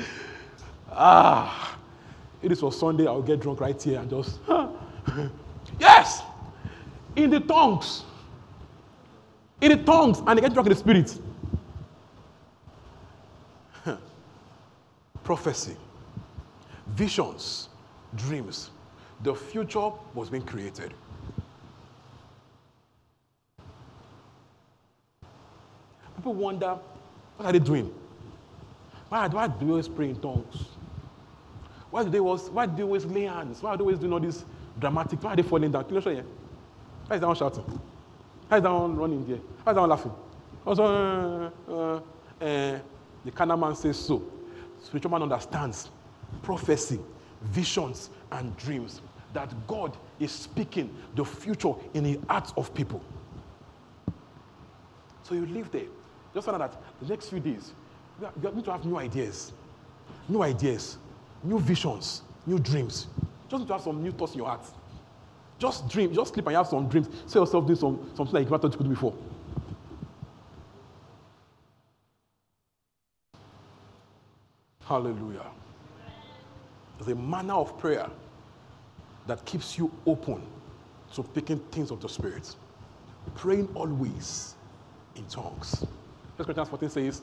[0.92, 1.78] ah,
[2.42, 4.38] it is for Sunday, I'll get drunk right here and just,
[5.80, 6.22] yes,
[7.14, 8.04] in the tongues.
[9.60, 11.18] In the tongues, and they get drunk in the spirit.
[15.24, 15.76] Prophecy,
[16.88, 17.68] visions,
[18.16, 18.70] dreams.
[19.22, 20.92] The future was being created.
[26.16, 26.78] People wonder,
[27.36, 27.94] what are they doing?
[29.08, 30.64] Why, why do they always pray in tongues?
[31.90, 33.62] Why do they always, why do they always lay hands?
[33.62, 34.44] Why are they always doing all this
[34.78, 35.22] dramatic?
[35.22, 35.84] Why are they falling down?
[35.84, 37.80] Why is that one shouting?
[38.48, 39.38] Why is that one running there?
[39.64, 40.12] How is that one laughing?
[40.64, 42.78] Also, uh, uh, uh,
[43.24, 44.22] the carnal man says so.
[44.82, 45.90] Spiritual man understands
[46.42, 47.00] prophecy,
[47.42, 49.00] visions, and dreams
[49.32, 53.02] that God is speaking the future in the hearts of people.
[55.22, 55.86] So you live there.
[56.32, 57.72] Just know that the next few days,
[58.20, 59.52] you are going to have new ideas,
[60.28, 60.98] new ideas,
[61.42, 63.08] new visions, new dreams.
[63.48, 64.64] Just need to have some new thoughts in your heart.
[65.58, 67.08] Just dream, just sleep and you have some dreams.
[67.26, 69.14] See yourself doing some, something like you never thought you could do before.
[74.84, 75.46] Hallelujah.
[77.06, 78.08] A manner of prayer
[79.26, 80.42] that keeps you open
[81.14, 82.54] to picking things of the Spirit.
[83.34, 84.54] Praying always
[85.16, 85.84] in tongues.
[86.36, 87.22] 1 Corinthians 14 says,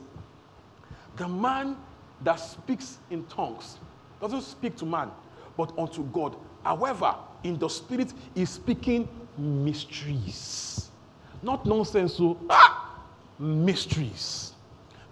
[1.16, 1.76] The man
[2.22, 3.78] that speaks in tongues
[4.20, 5.10] doesn't speak to man,
[5.56, 6.36] but unto God.
[6.64, 10.90] However, in the spirit, is speaking mysteries.
[11.42, 12.98] Not nonsense, so ah,
[13.38, 14.54] mysteries.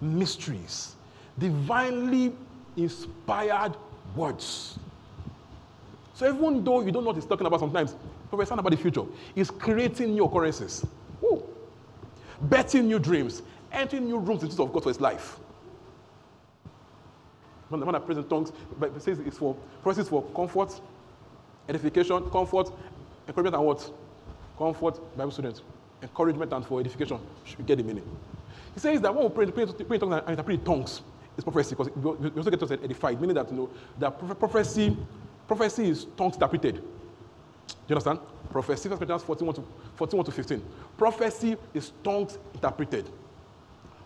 [0.01, 0.95] Mysteries.
[1.37, 2.33] Divinely
[2.75, 3.75] inspired
[4.15, 4.79] words.
[6.15, 7.95] So even though you don't know what he's talking about sometimes,
[8.29, 9.03] prophesying about the future,
[9.35, 10.85] he's creating new occurrences.
[11.21, 11.43] Woo.
[12.41, 15.39] Betting new dreams, entering new rooms into of God for his life.
[17.73, 18.51] when, when I pray in tongues,
[18.99, 20.79] says it's for process for comfort,
[21.67, 22.69] edification, comfort,
[23.27, 23.91] encouragement, and what?
[24.57, 25.61] Comfort, Bible students,
[26.01, 27.19] encouragement, and for edification.
[27.45, 28.03] Should get the meaning.
[28.73, 31.01] He says that when we pray, pray, pray in tongues and interpret in tongues,
[31.35, 34.95] it's prophecy because we also get to us edified, meaning that you know that prophecy,
[35.47, 36.75] prophecy is tongues interpreted.
[36.75, 36.81] Do
[37.87, 38.19] you understand?
[38.51, 39.63] Prophecy, 1 Corinthians 14, to,
[39.95, 40.63] 14 to 15.
[40.97, 43.09] Prophecy is tongues interpreted.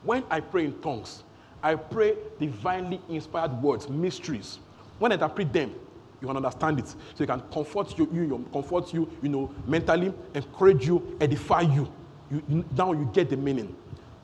[0.03, 1.23] When I pray in tongues,
[1.61, 4.59] I pray divinely inspired words, mysteries.
[4.99, 5.75] When I interpret them,
[6.21, 6.87] you can understand it.
[6.87, 11.91] So it can comfort you, you, comfort you, you know, mentally, encourage you, edify you.
[12.31, 13.67] you, you now you get the meaning.
[13.67, 13.73] Do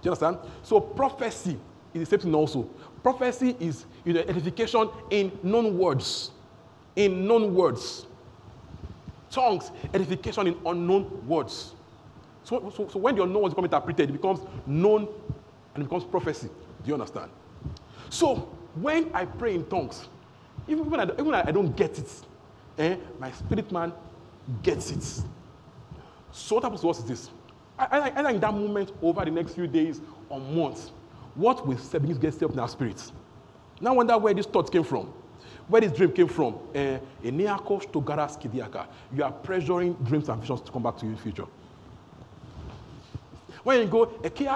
[0.10, 0.38] you understand?
[0.64, 1.58] So prophecy
[1.94, 2.64] is the same thing also.
[3.02, 6.32] Prophecy is you know, edification in known words.
[6.96, 8.08] In known words.
[9.30, 11.74] Tongues, edification in unknown words.
[12.44, 15.08] So, so, so when the unknown words become interpreted, it becomes known
[15.74, 16.48] and it becomes prophecy.
[16.48, 17.32] Do you understand?
[18.10, 18.36] So
[18.76, 20.08] when I pray in tongues,
[20.68, 22.10] even when I, even when I don't get it,
[22.78, 23.94] eh, my spirit man
[24.62, 25.24] gets it.
[26.32, 27.30] So what happens to us is this.
[27.78, 30.92] Either in that moment over the next few days or months,
[31.36, 33.12] what will begin to get set up in our spirits?
[33.82, 35.12] Now I wonder where these thoughts came from.
[35.68, 36.56] Where this dream came from.
[36.76, 37.60] Eh, you are
[39.44, 41.46] pressuring dreams and visions to come back to you in the future.
[43.64, 44.48] When you go, you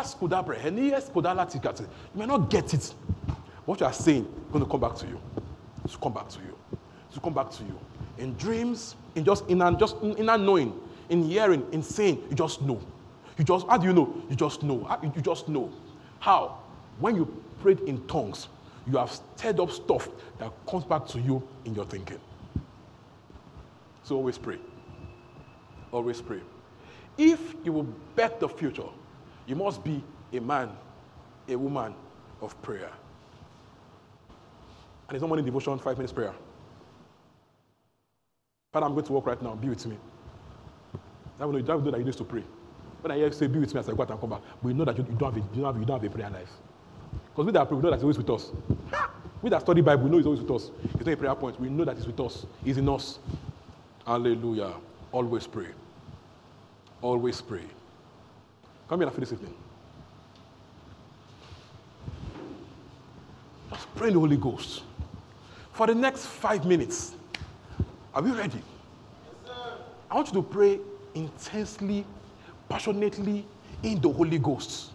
[2.15, 2.93] may not get it.
[3.65, 5.21] What you are saying is going to come back to you.
[5.89, 6.57] To come back to you.
[7.13, 7.79] To come back to you.
[8.17, 10.73] In dreams, in just in just in, in knowing,
[11.09, 12.81] in hearing, in saying, you just know.
[13.37, 14.13] You just how do you know?
[14.29, 14.99] You just know.
[15.01, 15.71] You just know.
[16.19, 16.59] How?
[16.99, 17.25] When you
[17.59, 18.47] prayed in tongues,
[18.85, 20.09] you have stirred up stuff
[20.39, 22.19] that comes back to you in your thinking.
[24.03, 24.57] So always pray.
[25.91, 26.39] Always pray.
[27.17, 28.89] If you will bet the future,
[29.45, 30.69] you must be a man,
[31.47, 31.93] a woman
[32.41, 32.91] of prayer.
[35.07, 36.33] And it's not morning devotion, five minutes prayer.
[38.73, 39.55] Father, I'm going to work right now.
[39.55, 39.97] Be with me.
[41.39, 42.43] I will know, that you need to pray.
[43.01, 44.41] When I hear you say, be with me as I go out and come back,
[44.61, 46.13] we know that you, you, don't, have a, you, don't, have, you don't have a
[46.13, 46.51] prayer life.
[47.29, 48.51] Because we that pray, we know that He's always with us.
[49.41, 50.71] We that study Bible, we know He's always with us.
[50.97, 51.59] He's not a prayer point.
[51.59, 52.45] We know that He's with us.
[52.63, 53.19] He's in us.
[54.05, 54.73] Hallelujah.
[55.11, 55.67] Always pray.
[57.01, 57.63] Always pray.
[58.89, 59.53] Come here after this evening.
[63.71, 64.83] Just pray in the Holy Ghost.
[65.77, 67.13] For the next five minutes.
[68.11, 68.63] Are we ready?
[69.45, 69.53] Yes,
[70.09, 70.79] I want you to pray
[71.13, 72.03] intensely,
[72.67, 73.45] passionately
[73.83, 74.89] in the Holy Ghost.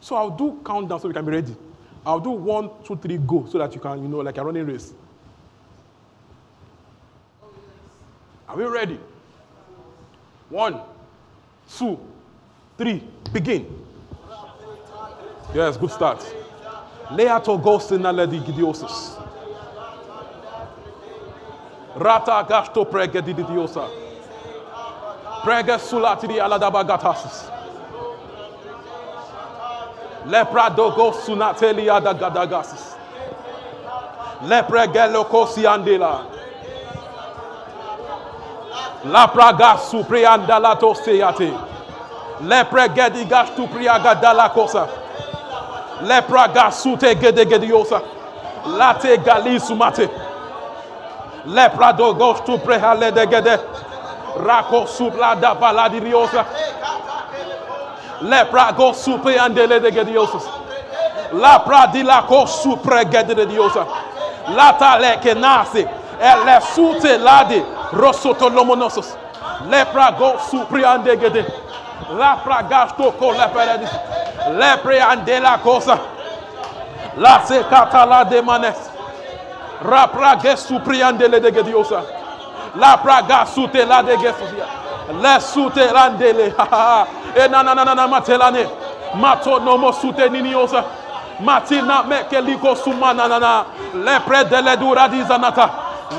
[0.00, 1.56] So I'll do countdown so we can be ready.
[2.06, 4.64] I'll do one, two, three, go, so that you can, you know, like a running
[4.64, 4.92] race.
[8.48, 9.00] Are we ready?
[10.48, 10.80] One,
[11.76, 11.98] two,
[12.78, 13.02] three,
[13.32, 13.84] begin.
[15.52, 16.24] Yes, good start.
[17.14, 19.18] Leato ghost in aledi gidiosis.
[21.96, 23.82] Rata gasto prega di didiosa.
[25.42, 27.50] Prega sulati di aladabagatasis.
[30.24, 32.94] Lepra dogo sunateli adagadagasis.
[34.42, 36.38] Lepra gelo kosi andela.
[39.02, 41.52] La praga suprianda la toseate.
[42.40, 43.66] Le pregedi gastu
[46.02, 48.00] Lepra gasute gede gediosa.
[48.66, 50.08] Late galisumate.
[51.46, 53.58] Lepra do gostu prehale de gede.
[54.36, 56.44] Rako supla da paladiriosa.
[58.20, 60.38] Lepra go supe andele de gediosa.
[61.32, 63.86] Lapra di la ko supre gede de diosa.
[64.48, 65.86] Lata le kenase.
[66.20, 69.16] Ele sute ladi, Rosoto lomonosos.
[69.68, 71.44] Lepra go supre ande gede.
[72.10, 74.19] Lapra gasto ko lepere diosa.
[74.48, 75.98] Lepre ande la cosa.
[77.16, 78.90] La se katala demanes.
[79.82, 82.02] Rapra gesu priande le dege diosa.
[82.74, 84.66] La praga sute e la dege sosia.
[85.20, 86.54] Le sute landele.
[87.34, 88.68] E nananana matelane.
[89.14, 90.84] Mato nomo sute niniosa.
[91.40, 93.64] Matina meke liko suma nanana.
[93.94, 95.70] Lepre dele dura dizanata.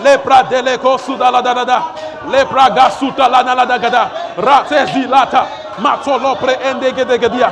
[0.04, 1.84] Lepra dele kosu da la da da da.
[2.30, 4.12] Lepra gasuta la na la da gada.
[4.38, 5.46] Rate zilata.
[5.80, 7.52] Mato lopre endege dege dia.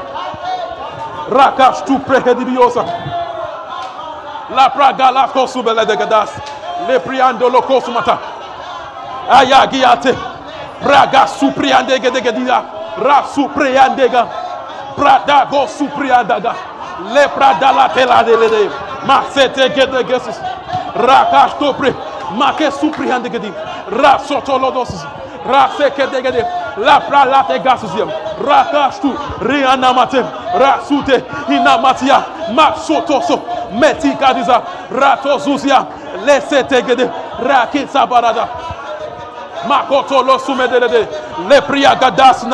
[1.29, 2.83] Rakash tu prehedibiosa.
[4.49, 6.31] La praga la kosubele de gadas.
[6.87, 8.17] Le priando lo kosumata.
[9.29, 10.15] Aya giate.
[10.81, 12.63] Raga supriandege de gedida.
[12.97, 14.27] Ra supriandega.
[14.95, 16.55] Prada go supriandaga.
[17.13, 18.71] Le prada la tela de lede.
[19.05, 20.37] Ma sete gede gesus.
[20.95, 21.93] Rakash tu pre.
[22.31, 23.53] Ma ke supriandege di.
[23.91, 25.05] Ra sotolodosis
[25.45, 26.45] rasekedegede
[26.77, 28.09] la pralate gasuziem
[28.47, 30.25] rakashtu rianamatem
[30.59, 32.21] rasute inamatia
[32.55, 33.39] masotoso
[33.79, 34.61] metikadiza
[34.91, 35.85] ratozuzia
[36.25, 37.09] lesetegede
[37.43, 38.47] rakitsabarada
[39.67, 41.07] makotolosumedelede
[41.49, 42.45] lepriagadas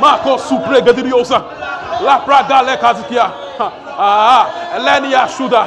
[0.00, 1.40] mako supregediriyosa
[2.04, 3.30] lapragalekazikia
[4.00, 4.46] ah,
[4.84, 5.66] leniashuda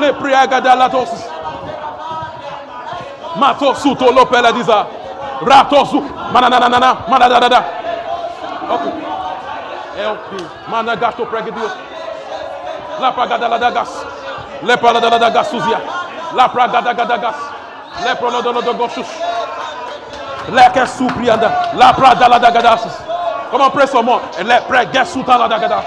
[0.00, 1.24] lepriagadalatosis
[3.36, 4.86] mato suto lo lopeladiza
[5.44, 6.00] Ratosu.
[6.32, 7.04] Mananana.
[7.08, 7.60] Manadada.
[8.70, 8.92] Okay.
[9.96, 10.40] Help me.
[10.68, 11.72] Managato pregadios.
[13.00, 13.90] Lapragadaladagas.
[14.62, 15.80] Lepraladaladagas suzia.
[16.34, 17.36] Lapragadagadagas.
[18.04, 19.06] Leprolodolodogosus.
[20.50, 21.72] Leke suprianda.
[21.74, 22.82] Lapradaladagadas.
[23.50, 24.22] Come on, pray some more.
[24.38, 24.86] And let pray.
[24.92, 25.84] Get suta la dagada.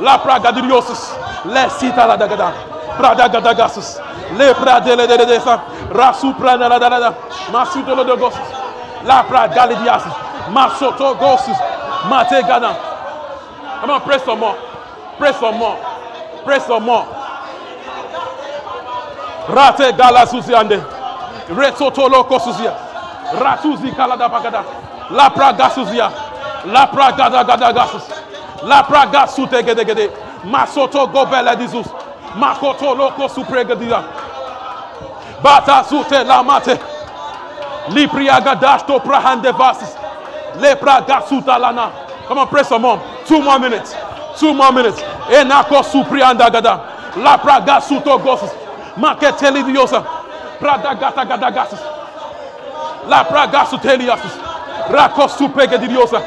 [0.00, 1.16] La pragadiliosis.
[1.46, 2.69] Let sita la dagada.
[2.96, 3.98] Prada Gadagasus,
[4.38, 7.14] les Pradele de Desa, Rasu Prana la Danada,
[7.52, 8.38] Masutolo de Gosus,
[9.04, 10.12] La Pradalidiasis,
[10.50, 11.56] Masoto Gosus,
[12.08, 12.76] Mate Gana.
[13.80, 14.56] Come on, press some more,
[15.18, 15.76] press some more,
[16.44, 17.06] press some more.
[19.48, 20.80] Rate Galasusiande,
[21.48, 22.76] Resotolo Kosusia,
[23.32, 24.64] Ratuzi Kalada Pagada,
[25.10, 26.10] La Pradasusia,
[26.66, 28.04] La Pragadagadasus,
[28.64, 30.10] La Pragasu Tegedegede,
[30.44, 31.86] Masoto Gobele Dizus.
[32.36, 34.02] Makoto loko supregedia.
[35.42, 36.78] Bata sute la mate.
[37.88, 39.96] Lipriaga dashto prahande vasis.
[40.60, 41.90] Lepra gasuta lana.
[42.28, 43.02] Come on, pray some more.
[43.26, 43.94] Two more minutes.
[44.38, 45.00] Two more minutes.
[45.28, 46.80] Enako suprianda gada.
[47.16, 48.50] La praga suto gosus.
[48.96, 50.04] Maketeli diosa.
[50.60, 51.80] Prada gata gada gasus.
[53.08, 54.32] La praga suteliasus.
[54.88, 56.20] Rako supege diosa.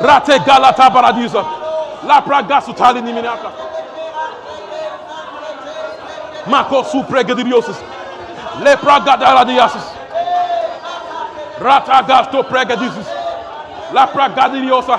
[0.00, 1.44] Rate galata paradisa.
[2.06, 3.50] La praga sutali niminaka.
[6.46, 7.76] Makosu pregedibiosis.
[8.62, 9.82] Lepragadaladiasis.
[11.60, 13.06] Ratagasto pregedisis.
[13.92, 14.98] Lapragadiliosa.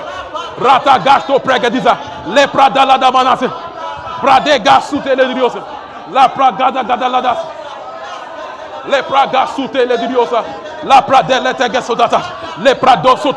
[0.58, 1.96] Ratagasto pregediza.
[2.26, 3.48] Lepradaladamanase.
[4.20, 5.62] Pradegasutelediriosis.
[6.10, 6.52] Lepra
[8.88, 10.44] Lepragasuteledirosa.
[12.62, 13.32] lepra doso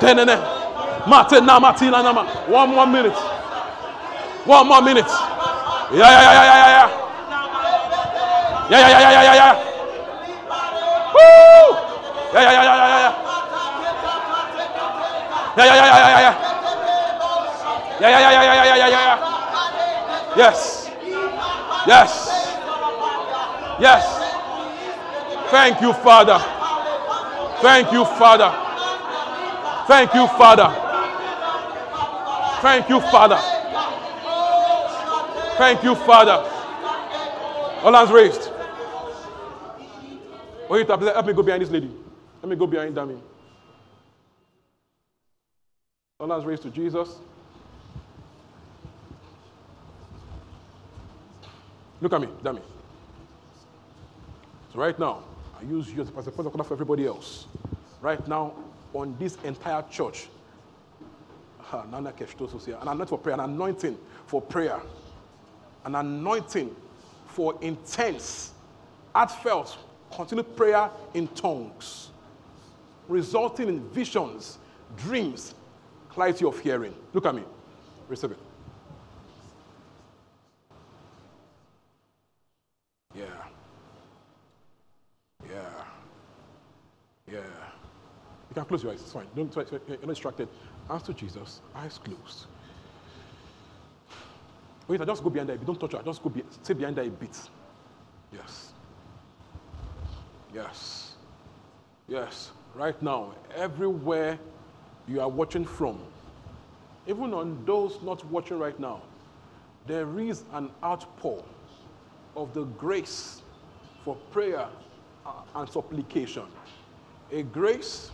[1.07, 2.25] Matena matina nama.
[2.47, 3.15] One more minute.
[4.45, 5.07] One more minute.
[5.91, 7.08] Yeah, yeah, yeah, yeah, yeah.
[8.69, 9.53] Yeah, yeah, yeah, yeah, yeah, yeah.
[11.13, 11.73] Woo!
[12.33, 13.13] Yeah, yeah, yeah, yeah, yeah, yeah.
[15.57, 16.35] Yeah, yeah, yeah, yeah, yeah, yeah.
[17.99, 19.39] Yeah, yeah, yeah, yeah, yeah, yeah, yeah, yeah.
[20.37, 20.89] Yes.
[21.87, 22.11] Yes.
[23.79, 24.05] Yes.
[25.49, 26.37] Thank you, Father.
[27.61, 28.51] Thank you, Father.
[29.87, 30.69] Thank you, Father.
[32.61, 33.39] Thank you, Father.
[35.57, 36.45] Thank you, Father.
[37.83, 38.48] All hands raised.
[40.69, 41.91] Wait, help me go behind this lady.
[42.43, 43.19] Let me go behind Dami.
[46.19, 47.17] All hands raised to Jesus.
[52.01, 52.61] Look at me, Dami.
[54.71, 55.23] So right now,
[55.59, 57.47] I use you as a point of contact for everybody else.
[57.99, 58.53] Right now,
[58.93, 60.27] on this entire church,
[61.71, 61.83] ah,
[62.65, 63.97] here, an anointing for prayer, an anointing
[64.27, 64.79] for prayer,
[65.85, 66.75] an anointing
[67.25, 68.51] for intense,
[69.15, 69.77] heartfelt,
[70.11, 72.09] continued prayer in tongues,
[73.07, 74.57] resulting in visions,
[74.97, 75.53] dreams,
[76.09, 76.93] clarity of hearing.
[77.13, 77.43] Look at me.
[78.07, 78.39] Receive it.
[83.15, 83.25] Yeah.
[85.49, 85.59] Yeah.
[87.31, 87.37] Yeah.
[88.49, 89.01] You can close your eyes.
[89.01, 89.27] It's fine.
[89.35, 90.47] Don't, you're not distracted.
[90.87, 91.61] Hands to Jesus.
[91.75, 92.47] Eyes closed.
[94.87, 95.63] Wait, I just go behind that.
[95.63, 96.01] Don't touch her.
[96.03, 97.37] Just go be, stay behind that a bit.
[98.33, 98.68] Yes.
[100.53, 101.13] Yes.
[102.07, 102.51] Yes.
[102.75, 104.39] Right now, everywhere
[105.07, 105.99] you are watching from,
[107.07, 109.01] even on those not watching right now,
[109.87, 111.43] there is an outpour
[112.35, 113.41] of the grace
[114.03, 114.67] for prayer
[115.25, 116.43] uh, and supplication.
[117.31, 118.11] A grace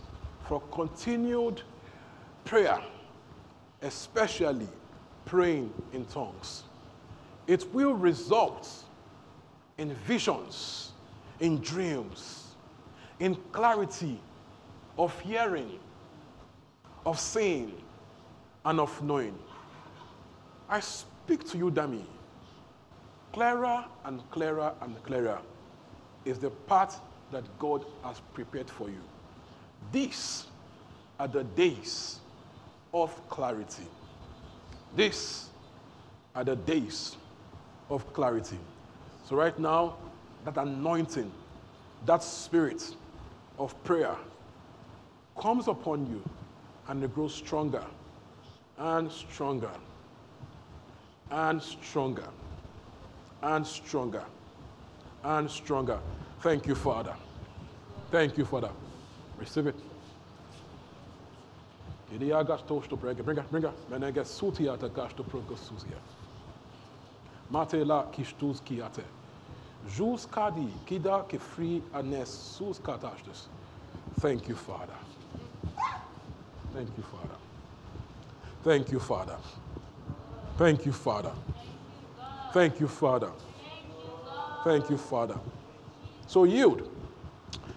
[0.48, 1.62] for continued
[2.44, 2.80] prayer,
[3.82, 4.68] especially
[5.24, 6.62] praying in tongues.
[7.46, 8.68] It will result
[9.78, 10.92] in visions,
[11.40, 12.54] in dreams,
[13.20, 14.20] in clarity
[14.98, 15.78] of hearing,
[17.04, 17.72] of seeing,
[18.64, 19.38] and of knowing.
[20.68, 22.04] I speak to you, Dami.
[23.32, 25.38] Clearer and clearer and clearer
[26.24, 27.00] is the path
[27.30, 29.02] that God has prepared for you.
[29.92, 30.46] These
[31.20, 32.18] are the days
[32.92, 33.86] of clarity.
[34.96, 35.48] These
[36.34, 37.16] are the days
[37.90, 38.58] of clarity.
[39.28, 39.96] So, right now,
[40.46, 41.30] that anointing,
[42.06, 42.94] that spirit
[43.58, 44.16] of prayer
[45.36, 46.22] comes upon you
[46.88, 47.84] and it grows stronger
[48.78, 49.70] and stronger
[51.32, 52.28] and stronger
[53.42, 54.24] and stronger
[55.24, 55.98] and stronger.
[56.40, 57.14] Thank you, Father.
[58.12, 58.70] Thank you, Father.
[59.38, 59.74] Receive it.
[62.14, 63.72] Idiagas tosto prega, bringa,
[68.12, 69.02] kistus kiate.
[69.94, 73.48] Jus kadi kida free anes sus katashtus.
[74.16, 74.94] Thank you, Father.
[76.72, 77.36] Thank you, Father.
[78.62, 79.38] Thank you, Father.
[80.56, 81.32] Thank you, Father.
[82.52, 83.30] Thank you, Father.
[84.64, 85.36] Thank you, Father.
[86.26, 86.88] So yield.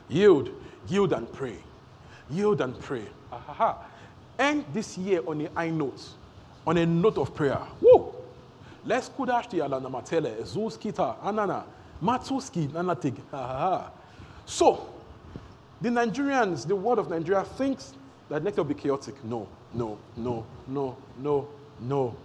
[0.07, 0.49] Yield.
[0.87, 1.57] Yield and pray.
[2.29, 3.03] Yield and pray.
[3.31, 3.75] Ahaha.
[4.39, 6.01] End this year on a high note,
[6.65, 7.59] on a note of prayer.
[7.81, 8.15] Woo!
[8.85, 11.65] Let's kudashti ala namatele, zuskita, anana,
[12.01, 13.15] matuski, nanatig.
[13.31, 13.91] Ahaha.
[14.45, 14.89] So,
[15.81, 17.93] the Nigerians, the world of Nigeria thinks
[18.29, 19.23] that next year will be chaotic.
[19.23, 21.47] No, no, no, no, no,
[21.79, 22.15] no,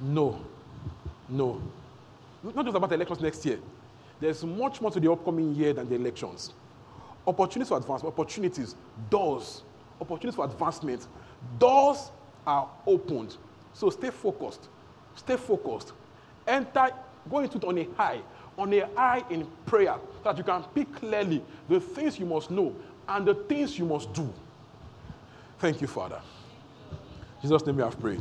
[0.00, 0.40] no,
[1.28, 1.62] no.
[2.42, 3.58] Not just about the elections next year.
[4.20, 6.52] There's much more to the upcoming year than the elections.
[7.26, 8.74] Opportunities for advancement, opportunities,
[9.10, 9.62] doors,
[10.00, 11.06] opportunities for advancement.
[11.58, 12.10] Doors
[12.46, 13.36] are opened.
[13.72, 14.68] So stay focused.
[15.16, 15.92] Stay focused.
[16.46, 16.90] Enter,
[17.30, 18.20] go into it on a high,
[18.58, 22.50] on a high in prayer, so that you can pick clearly the things you must
[22.50, 22.74] know
[23.08, 24.32] and the things you must do.
[25.58, 26.20] Thank you, Father.
[27.42, 28.20] In Jesus' name we have prayed.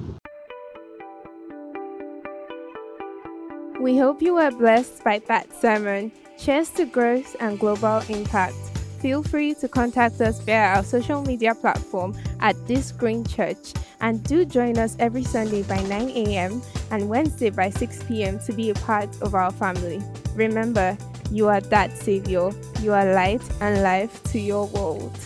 [3.79, 6.11] We hope you were blessed by that sermon.
[6.37, 8.55] Cheers to growth and global impact.
[8.99, 14.23] Feel free to contact us via our social media platform at This Green Church and
[14.23, 16.61] do join us every Sunday by 9 a.m.
[16.91, 18.39] and Wednesday by 6 p.m.
[18.39, 20.01] to be a part of our family.
[20.35, 20.97] Remember,
[21.31, 22.51] you are that Savior.
[22.81, 25.17] You are light and life to your world.